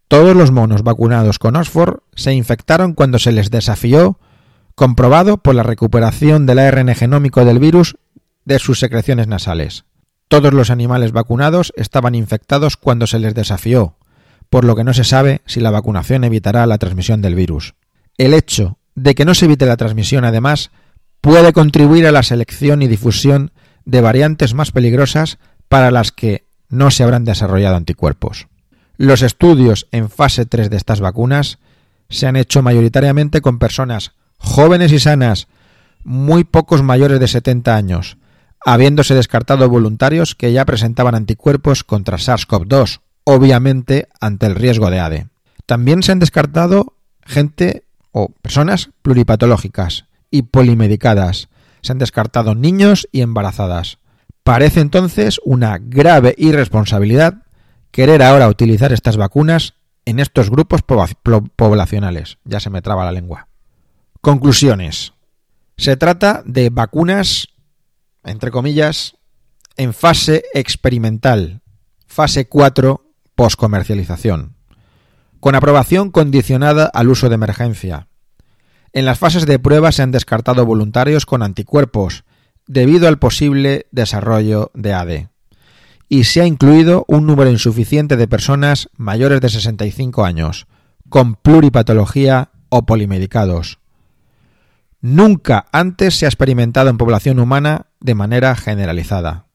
todos 0.08 0.36
los 0.36 0.52
monos 0.52 0.84
vacunados 0.84 1.40
con 1.40 1.56
Oxford 1.56 2.00
se 2.16 2.34
infectaron 2.34 2.94
cuando 2.94 3.20
se 3.20 3.32
les 3.32 3.50
desafió, 3.50 4.20
comprobado 4.76 5.38
por 5.38 5.56
la 5.56 5.64
recuperación 5.64 6.46
del 6.46 6.60
ARN 6.60 6.94
genómico 6.96 7.44
del 7.46 7.60
virus 7.60 7.98
de 8.46 8.60
sus 8.60 8.80
secreciones 8.80 9.28
nasales. 9.28 9.86
Todos 10.28 10.54
los 10.54 10.70
animales 10.70 11.12
vacunados 11.12 11.74
estaban 11.76 12.16
infectados 12.16 12.78
cuando 12.78 13.08
se 13.08 13.20
les 13.20 13.34
desafió, 13.34 13.96
por 14.50 14.64
lo 14.64 14.76
que 14.76 14.84
no 14.84 14.94
se 14.94 15.04
sabe 15.04 15.42
si 15.46 15.60
la 15.60 15.72
vacunación 15.72 16.24
evitará 16.24 16.66
la 16.66 16.78
transmisión 16.78 17.22
del 17.22 17.36
virus. 17.36 17.74
El 18.18 18.34
hecho 18.34 18.78
de 18.96 19.16
que 19.16 19.26
no 19.26 19.34
se 19.34 19.46
evite 19.46 19.66
la 19.66 19.78
transmisión, 19.78 20.24
además, 20.24 20.72
puede 21.22 21.54
contribuir 21.54 22.08
a 22.08 22.12
la 22.12 22.24
selección 22.24 22.82
y 22.82 22.88
difusión 22.88 23.52
de 23.86 24.02
variantes 24.02 24.54
más 24.54 24.72
peligrosas 24.72 25.38
para 25.68 25.92
las 25.92 26.12
que 26.12 26.46
no 26.70 26.92
se 26.92 27.04
habrán 27.04 27.26
desarrollado 27.26 27.76
anticuerpos. 27.76 28.48
Los 28.98 29.22
estudios 29.22 29.88
en 29.92 30.10
fase 30.10 30.46
3 30.46 30.70
de 30.70 30.78
estas 30.78 31.02
vacunas 31.02 31.60
se 32.10 32.28
han 32.28 32.36
hecho 32.36 32.62
mayoritariamente 32.62 33.42
con 33.42 33.60
personas 33.60 34.14
jóvenes 34.38 34.92
y 34.92 35.00
sanas, 35.00 35.48
muy 36.04 36.44
pocos 36.44 36.84
mayores 36.84 37.20
de 37.20 37.28
70 37.28 37.76
años, 37.76 38.18
habiéndose 38.64 39.16
descartado 39.16 39.68
voluntarios 39.70 40.36
que 40.36 40.54
ya 40.54 40.66
presentaban 40.66 41.16
anticuerpos 41.16 41.84
contra 41.84 42.18
SARS-CoV-2, 42.18 43.02
obviamente 43.24 44.08
ante 44.22 44.46
el 44.46 44.56
riesgo 44.56 44.90
de 44.90 45.00
ADE. 45.00 45.28
También 45.66 46.04
se 46.04 46.12
han 46.12 46.20
descartado 46.20 46.96
gente 47.26 47.86
o 48.12 48.30
personas 48.30 48.92
pluripatológicas 49.02 50.06
y 50.32 50.44
polimedicadas. 50.44 51.50
Se 51.82 51.92
han 51.92 51.98
descartado 51.98 52.56
niños 52.56 53.08
y 53.12 53.22
embarazadas. 53.22 53.98
Parece 54.44 54.80
entonces 54.80 55.42
una 55.44 55.80
grave 55.80 56.36
irresponsabilidad 56.38 57.45
querer 57.96 58.22
ahora 58.24 58.50
utilizar 58.50 58.92
estas 58.92 59.16
vacunas 59.16 59.76
en 60.04 60.20
estos 60.20 60.50
grupos 60.50 60.82
poblacionales. 60.82 62.40
Ya 62.44 62.60
se 62.60 62.70
me 62.70 62.82
traba 62.82 63.06
la 63.06 63.14
lengua. 63.14 63.48
Conclusiones. 64.20 65.14
Se 65.78 65.96
trata 65.96 66.44
de 66.46 66.70
vacunas, 66.70 67.48
entre 68.26 68.52
comillas, 68.52 69.16
en 69.78 69.94
fase 69.94 70.44
experimental, 70.54 71.62
fase 72.06 72.50
4 72.50 73.14
poscomercialización, 73.34 74.58
con 75.40 75.56
aprobación 75.56 76.12
condicionada 76.12 76.88
al 76.88 77.08
uso 77.08 77.30
de 77.30 77.36
emergencia. 77.36 78.10
En 78.92 79.06
las 79.06 79.20
fases 79.20 79.46
de 79.46 79.58
prueba 79.58 79.94
se 79.94 80.02
han 80.02 80.12
descartado 80.12 80.66
voluntarios 80.66 81.26
con 81.26 81.42
anticuerpos 81.44 82.26
debido 82.68 83.08
al 83.08 83.20
posible 83.20 83.88
desarrollo 83.92 84.70
de 84.74 84.94
AD 84.94 85.35
y 86.08 86.26
se 86.26 86.42
ha 86.42 86.46
incluido 86.46 87.06
un 87.08 87.26
número 87.26 87.50
insuficiente 87.50 88.18
de 88.18 88.28
personas 88.28 88.90
mayores 88.96 89.42
de 89.42 89.50
65 89.50 90.24
años, 90.24 90.68
con 91.10 91.36
pluripatología 91.36 92.52
o 92.70 92.86
polimedicados. 92.86 93.80
Nunca 95.02 95.66
antes 95.72 96.16
se 96.16 96.26
ha 96.26 96.30
experimentado 96.30 96.90
en 96.90 96.98
población 96.98 97.40
humana 97.40 97.88
de 98.00 98.16
manera 98.16 98.56
generalizada. 98.56 99.46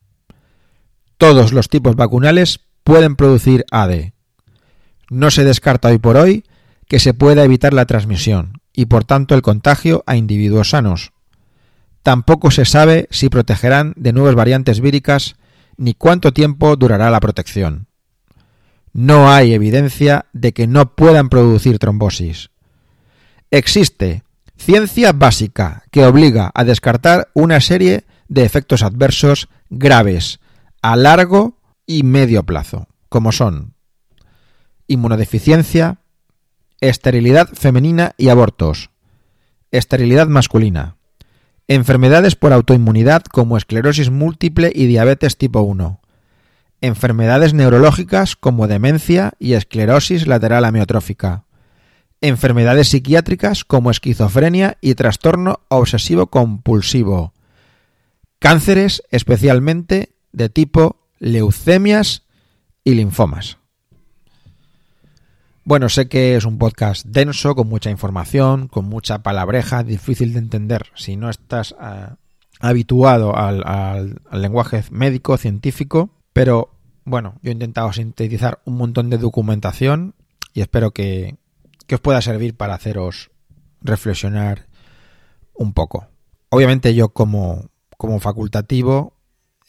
Todos 1.17 1.53
los 1.53 1.69
tipos 1.69 1.95
vacunales 1.95 2.61
pueden 2.83 3.15
producir 3.15 3.65
AD. 3.69 4.13
No 5.09 5.29
se 5.29 5.43
descarta 5.43 5.89
hoy 5.89 5.97
por 5.97 6.17
hoy 6.17 6.45
que 6.87 6.99
se 6.99 7.13
pueda 7.13 7.43
evitar 7.43 7.73
la 7.73 7.85
transmisión 7.85 8.61
y 8.73 8.85
por 8.85 9.03
tanto 9.03 9.35
el 9.35 9.41
contagio 9.41 10.03
a 10.07 10.15
individuos 10.15 10.69
sanos. 10.71 11.11
Tampoco 12.03 12.49
se 12.49 12.65
sabe 12.65 13.07
si 13.11 13.29
protegerán 13.29 13.93
de 13.95 14.13
nuevas 14.13 14.35
variantes 14.35 14.79
víricas 14.79 15.35
ni 15.81 15.95
cuánto 15.95 16.31
tiempo 16.31 16.75
durará 16.75 17.09
la 17.09 17.19
protección. 17.19 17.87
No 18.93 19.31
hay 19.31 19.53
evidencia 19.53 20.27
de 20.31 20.53
que 20.53 20.67
no 20.67 20.93
puedan 20.93 21.27
producir 21.27 21.79
trombosis. 21.79 22.51
Existe 23.49 24.23
ciencia 24.55 25.11
básica 25.11 25.83
que 25.89 26.05
obliga 26.05 26.51
a 26.53 26.63
descartar 26.65 27.31
una 27.33 27.59
serie 27.61 28.05
de 28.27 28.43
efectos 28.43 28.83
adversos 28.83 29.49
graves 29.71 30.39
a 30.83 30.95
largo 30.95 31.57
y 31.87 32.03
medio 32.03 32.43
plazo, 32.43 32.87
como 33.09 33.31
son 33.31 33.73
inmunodeficiencia, 34.85 35.97
esterilidad 36.79 37.49
femenina 37.53 38.13
y 38.17 38.29
abortos, 38.29 38.91
esterilidad 39.71 40.27
masculina, 40.27 40.97
enfermedades 41.75 42.35
por 42.35 42.51
autoinmunidad 42.51 43.23
como 43.23 43.55
esclerosis 43.55 44.09
múltiple 44.09 44.73
y 44.75 44.87
diabetes 44.87 45.37
tipo 45.37 45.61
1, 45.61 46.01
enfermedades 46.81 47.53
neurológicas 47.53 48.35
como 48.35 48.67
demencia 48.67 49.33
y 49.39 49.53
esclerosis 49.53 50.27
lateral 50.27 50.65
amiotrófica, 50.65 51.45
enfermedades 52.19 52.89
psiquiátricas 52.89 53.63
como 53.63 53.89
esquizofrenia 53.89 54.77
y 54.81 54.95
trastorno 54.95 55.61
obsesivo 55.69 56.27
compulsivo, 56.27 57.33
cánceres 58.39 59.01
especialmente 59.09 60.13
de 60.33 60.49
tipo 60.49 61.07
leucemias 61.19 62.23
y 62.83 62.95
linfomas. 62.95 63.60
Bueno, 65.71 65.87
sé 65.87 66.09
que 66.09 66.35
es 66.35 66.43
un 66.43 66.57
podcast 66.57 67.05
denso, 67.05 67.55
con 67.55 67.69
mucha 67.69 67.89
información, 67.89 68.67
con 68.67 68.83
mucha 68.89 69.23
palabreja, 69.23 69.85
difícil 69.85 70.33
de 70.33 70.39
entender 70.39 70.87
si 70.95 71.15
no 71.15 71.29
estás 71.29 71.77
ah, 71.79 72.17
habituado 72.59 73.37
al, 73.37 74.19
lenguaje 74.33 74.83
médico, 74.91 75.37
científico, 75.37 76.09
pero 76.33 76.75
bueno, 77.05 77.35
yo 77.41 77.51
he 77.51 77.53
intentado 77.53 77.93
sintetizar 77.93 78.59
un 78.65 78.75
montón 78.75 79.09
de 79.09 79.17
documentación 79.17 80.13
y 80.53 80.59
espero 80.59 80.91
que, 80.91 81.37
que 81.87 81.95
os 81.95 82.01
pueda 82.01 82.21
servir 82.21 82.57
para 82.57 82.73
haceros 82.73 83.31
reflexionar 83.79 84.67
un 85.53 85.71
poco. 85.71 86.09
Obviamente 86.49 86.93
yo 86.95 87.13
como, 87.13 87.69
como 87.95 88.19
facultativo 88.19 89.13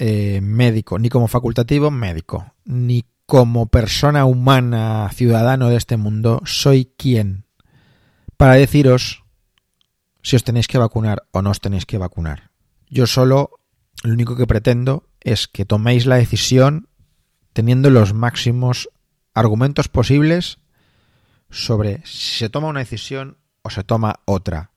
eh, 0.00 0.40
médico, 0.42 0.98
ni 0.98 1.10
como 1.10 1.28
facultativo 1.28 1.92
médico, 1.92 2.54
ni 2.64 3.04
como 3.32 3.64
persona 3.64 4.26
humana, 4.26 5.08
ciudadano 5.10 5.70
de 5.70 5.76
este 5.76 5.96
mundo, 5.96 6.42
soy 6.44 6.92
quien 6.98 7.46
para 8.36 8.56
deciros 8.56 9.24
si 10.22 10.36
os 10.36 10.44
tenéis 10.44 10.68
que 10.68 10.76
vacunar 10.76 11.22
o 11.30 11.40
no 11.40 11.48
os 11.48 11.58
tenéis 11.58 11.86
que 11.86 11.96
vacunar. 11.96 12.50
Yo 12.90 13.06
solo 13.06 13.52
lo 14.02 14.12
único 14.12 14.36
que 14.36 14.46
pretendo 14.46 15.08
es 15.22 15.48
que 15.48 15.64
toméis 15.64 16.04
la 16.04 16.16
decisión 16.16 16.88
teniendo 17.54 17.88
los 17.88 18.12
máximos 18.12 18.90
argumentos 19.32 19.88
posibles 19.88 20.58
sobre 21.48 22.02
si 22.04 22.36
se 22.36 22.50
toma 22.50 22.68
una 22.68 22.80
decisión 22.80 23.38
o 23.62 23.70
se 23.70 23.82
toma 23.82 24.20
otra. 24.26 24.72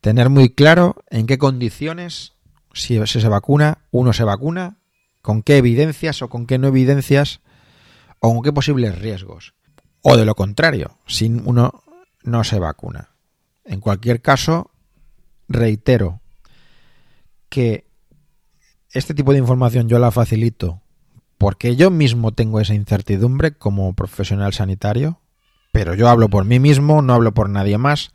Tener 0.00 0.30
muy 0.30 0.48
claro 0.48 1.04
en 1.10 1.26
qué 1.26 1.36
condiciones 1.36 2.32
si 2.72 2.98
se 3.06 3.28
vacuna, 3.28 3.84
uno 3.90 4.14
se 4.14 4.24
vacuna, 4.24 4.78
con 5.20 5.42
qué 5.42 5.58
evidencias 5.58 6.22
o 6.22 6.30
con 6.30 6.46
qué 6.46 6.56
no 6.56 6.68
evidencias, 6.68 7.42
qué 8.42 8.52
posibles 8.52 8.98
riesgos. 8.98 9.54
O 10.02 10.16
de 10.16 10.24
lo 10.24 10.34
contrario, 10.34 10.98
si 11.06 11.26
uno 11.26 11.82
no 12.22 12.44
se 12.44 12.58
vacuna. 12.58 13.10
En 13.64 13.80
cualquier 13.80 14.22
caso, 14.22 14.70
reitero 15.48 16.20
que 17.48 17.86
este 18.92 19.14
tipo 19.14 19.32
de 19.32 19.38
información 19.38 19.88
yo 19.88 19.98
la 19.98 20.10
facilito 20.10 20.82
porque 21.38 21.76
yo 21.76 21.90
mismo 21.90 22.32
tengo 22.32 22.60
esa 22.60 22.74
incertidumbre 22.74 23.52
como 23.52 23.92
profesional 23.94 24.52
sanitario, 24.52 25.20
pero 25.72 25.94
yo 25.94 26.08
hablo 26.08 26.28
por 26.28 26.44
mí 26.44 26.58
mismo, 26.58 27.00
no 27.00 27.14
hablo 27.14 27.32
por 27.32 27.48
nadie 27.48 27.78
más. 27.78 28.10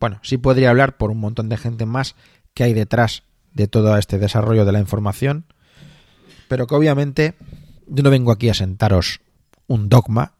Bueno, 0.00 0.18
sí 0.22 0.38
podría 0.38 0.70
hablar 0.70 0.96
por 0.96 1.10
un 1.10 1.20
montón 1.20 1.50
de 1.50 1.58
gente 1.58 1.84
más 1.84 2.16
que 2.54 2.64
hay 2.64 2.72
detrás 2.72 3.24
de 3.52 3.68
todo 3.68 3.96
este 3.98 4.18
desarrollo 4.18 4.64
de 4.64 4.72
la 4.72 4.80
información, 4.80 5.44
pero 6.48 6.66
que 6.66 6.74
obviamente 6.74 7.34
yo 7.86 8.02
no 8.02 8.10
vengo 8.10 8.32
aquí 8.32 8.48
a 8.48 8.54
sentaros 8.54 9.20
un 9.66 9.88
dogma 9.88 10.34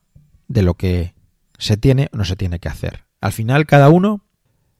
de 0.48 0.62
lo 0.62 0.74
que 0.74 1.14
se 1.58 1.76
tiene 1.76 2.08
o 2.12 2.16
no 2.16 2.24
se 2.24 2.36
tiene 2.36 2.58
que 2.58 2.68
hacer. 2.68 3.04
Al 3.20 3.32
final 3.32 3.66
cada 3.66 3.88
uno 3.88 4.24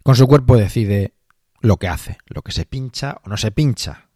con 0.02 0.16
su 0.16 0.26
cuerpo 0.26 0.56
decide 0.56 1.14
lo 1.60 1.78
que 1.78 1.88
hace, 1.88 2.18
lo 2.26 2.42
que 2.42 2.52
se 2.52 2.66
pincha 2.66 3.20
o 3.24 3.28
no 3.28 3.36
se 3.36 3.50
pincha, 3.50 4.08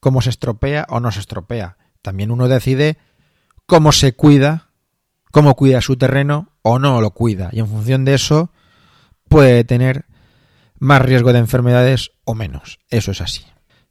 cómo 0.00 0.20
se 0.20 0.30
estropea 0.30 0.86
o 0.88 1.00
no 1.00 1.12
se 1.12 1.20
estropea. 1.20 1.78
También 2.02 2.30
uno 2.30 2.48
decide 2.48 2.98
cómo 3.66 3.92
se 3.92 4.14
cuida, 4.14 4.70
cómo 5.30 5.54
cuida 5.54 5.80
su 5.80 5.96
terreno 5.96 6.52
o 6.62 6.78
no 6.78 7.00
lo 7.00 7.10
cuida. 7.10 7.50
Y 7.52 7.60
en 7.60 7.68
función 7.68 8.04
de 8.04 8.14
eso 8.14 8.50
puede 9.28 9.64
tener 9.64 10.06
más 10.78 11.02
riesgo 11.02 11.32
de 11.32 11.40
enfermedades 11.40 12.12
o 12.24 12.34
menos. 12.34 12.78
Eso 12.88 13.10
es 13.10 13.20
así. 13.20 13.44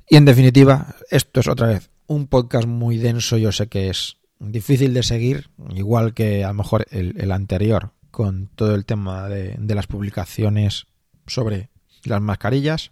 Y 0.10 0.16
en 0.16 0.26
definitiva, 0.26 0.96
esto 1.10 1.40
es 1.40 1.48
otra 1.48 1.68
vez 1.68 1.90
un 2.08 2.28
podcast 2.28 2.68
muy 2.68 2.98
denso, 2.98 3.38
yo 3.38 3.52
sé 3.52 3.68
que 3.68 3.90
es 3.90 4.18
difícil 4.40 4.94
de 4.94 5.04
seguir, 5.04 5.50
igual 5.76 6.14
que 6.14 6.44
a 6.44 6.50
lo 6.50 6.54
mejor 6.56 6.86
el, 6.92 7.32
anterior, 7.32 7.92
con 8.12 8.48
todo 8.48 8.76
el 8.76 8.86
tema 8.86 9.28
de, 9.28 9.56
de, 9.58 9.76
las 9.76 9.88
publicaciones 9.88 10.88
sobre 11.26 11.70
las 12.04 12.22
mascarillas. 12.22 12.92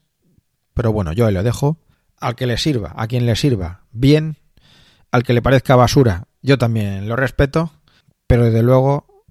Pero 0.73 0.91
bueno, 0.91 1.13
yo 1.13 1.29
lo 1.31 1.43
dejo. 1.43 1.77
Al 2.17 2.35
que 2.35 2.47
le 2.47 2.57
sirva, 2.57 2.93
a 2.95 3.07
quien 3.07 3.25
le 3.25 3.35
sirva, 3.35 3.83
bien. 3.91 4.37
Al 5.11 5.23
que 5.23 5.33
le 5.33 5.41
parezca 5.41 5.75
basura, 5.75 6.27
yo 6.41 6.57
también 6.57 7.07
lo 7.07 7.15
respeto. 7.15 7.71
Pero 8.27 8.45
desde 8.45 8.63
luego, 8.63 9.23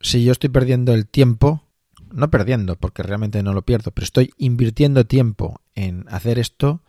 si 0.00 0.24
yo 0.24 0.32
estoy 0.32 0.50
perdiendo 0.50 0.94
el 0.94 1.06
tiempo, 1.06 1.64
no 2.12 2.30
perdiendo, 2.30 2.76
porque 2.76 3.02
realmente 3.02 3.42
no 3.42 3.52
lo 3.52 3.62
pierdo, 3.62 3.90
pero 3.90 4.04
estoy 4.04 4.32
invirtiendo 4.36 5.04
tiempo 5.04 5.60
en 5.74 6.06
hacer 6.08 6.38
esto, 6.38 6.82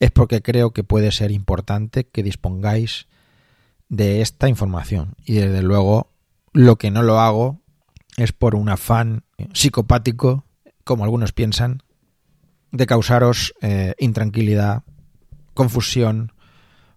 es 0.00 0.10
porque 0.10 0.42
creo 0.42 0.72
que 0.72 0.84
puede 0.84 1.12
ser 1.12 1.30
importante 1.30 2.04
que 2.04 2.22
dispongáis 2.22 3.06
de 3.88 4.20
esta 4.20 4.48
información. 4.48 5.14
Y 5.24 5.34
desde 5.34 5.62
luego, 5.62 6.10
lo 6.52 6.76
que 6.76 6.90
no 6.90 7.02
lo 7.02 7.20
hago 7.20 7.60
es 8.16 8.32
por 8.32 8.54
un 8.54 8.68
afán 8.68 9.24
psicopático, 9.52 10.44
como 10.84 11.04
algunos 11.04 11.32
piensan, 11.32 11.82
de 12.70 12.86
causaros 12.86 13.54
eh, 13.60 13.94
intranquilidad, 13.98 14.82
confusión 15.54 16.32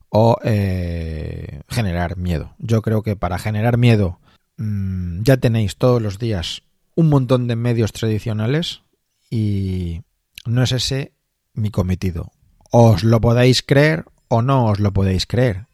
o 0.09 0.37
eh, 0.43 1.61
generar 1.69 2.17
miedo. 2.17 2.55
Yo 2.57 2.81
creo 2.81 3.03
que 3.03 3.15
para 3.15 3.37
generar 3.37 3.77
miedo 3.77 4.19
mm, 4.57 5.21
ya 5.21 5.37
tenéis 5.37 5.77
todos 5.77 6.01
los 6.01 6.17
días 6.19 6.63
un 6.95 7.09
montón 7.09 7.47
de 7.47 7.55
medios 7.55 7.93
tradicionales 7.93 8.81
y 9.29 10.01
no 10.45 10.63
es 10.63 10.71
ese 10.71 11.13
mi 11.53 11.69
cometido 11.69 12.31
os 12.71 13.03
lo 13.03 13.21
podéis 13.21 13.63
creer 13.63 14.05
o 14.27 14.41
no 14.41 14.65
os 14.65 14.79
lo 14.79 14.91
podéis 14.91 15.25
creer. 15.25 15.66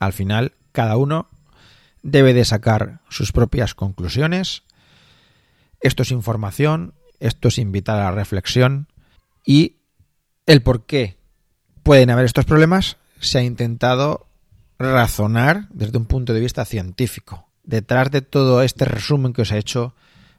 Al 0.00 0.12
final, 0.12 0.54
cada 0.72 0.96
uno 0.96 1.28
debe 2.02 2.34
de 2.34 2.44
sacar 2.44 3.00
sus 3.08 3.30
propias 3.30 3.74
conclusiones. 3.74 4.64
Esto 5.80 6.02
es 6.02 6.10
información, 6.10 6.94
esto 7.20 7.48
es 7.48 7.58
invitar 7.58 8.00
a 8.00 8.04
la 8.04 8.12
reflexión 8.12 8.88
y 9.44 9.76
el 10.46 10.62
por 10.62 10.86
qué 10.86 11.18
pueden 11.82 12.10
haber 12.10 12.24
estos 12.24 12.44
problemas 12.44 12.96
se 13.20 13.38
ha 13.38 13.42
intentado 13.42 14.26
razonar 14.78 15.68
desde 15.70 15.98
un 15.98 16.06
punto 16.06 16.32
de 16.32 16.40
vista 16.40 16.64
científico. 16.64 17.48
Detrás 17.62 18.10
de 18.10 18.22
todo 18.22 18.62
este 18.62 18.86
resumen 18.86 19.32
que 19.32 19.42
os 19.42 19.52
he 19.52 19.58
hecho 19.58 19.94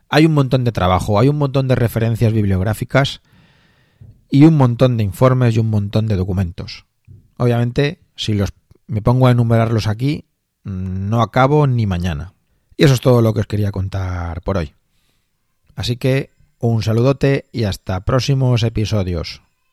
hay 0.10 0.26
un 0.26 0.34
montón 0.34 0.64
de 0.64 0.72
trabajo, 0.72 1.20
hay 1.20 1.30
un 1.30 1.38
montón 1.38 1.68
de 1.68 1.76
referencias 1.76 2.34
bibliográficas 2.34 3.22
y 4.30 4.46
un 4.46 4.58
montón 4.58 4.98
de 4.98 5.04
informes 5.04 5.56
y 5.56 5.60
un 5.60 5.70
montón 5.70 6.08
de 6.08 6.16
documentos. 6.16 6.86
Obviamente, 7.38 8.02
si 8.16 8.34
los 8.34 8.52
me 8.92 9.02
pongo 9.02 9.28
a 9.28 9.32
enumerarlos 9.32 9.88
aquí, 9.88 10.26
no 10.66 11.22
acabo 11.22 11.66
ni 11.66 11.86
mañana. 11.86 12.34
Y 12.76 12.84
eso 12.84 12.94
es 12.94 13.00
todo 13.00 13.22
lo 13.22 13.34
que 13.34 13.40
os 13.40 13.48
quería 13.48 13.72
contar 13.72 14.42
por 14.42 14.58
hoy. 14.58 14.74
Así 15.76 15.96
que 15.96 16.32
un 16.60 16.84
saludote 16.84 17.46
y 17.54 17.64
hasta 17.64 18.04
próximos 18.04 18.64
episodios. 18.64 19.44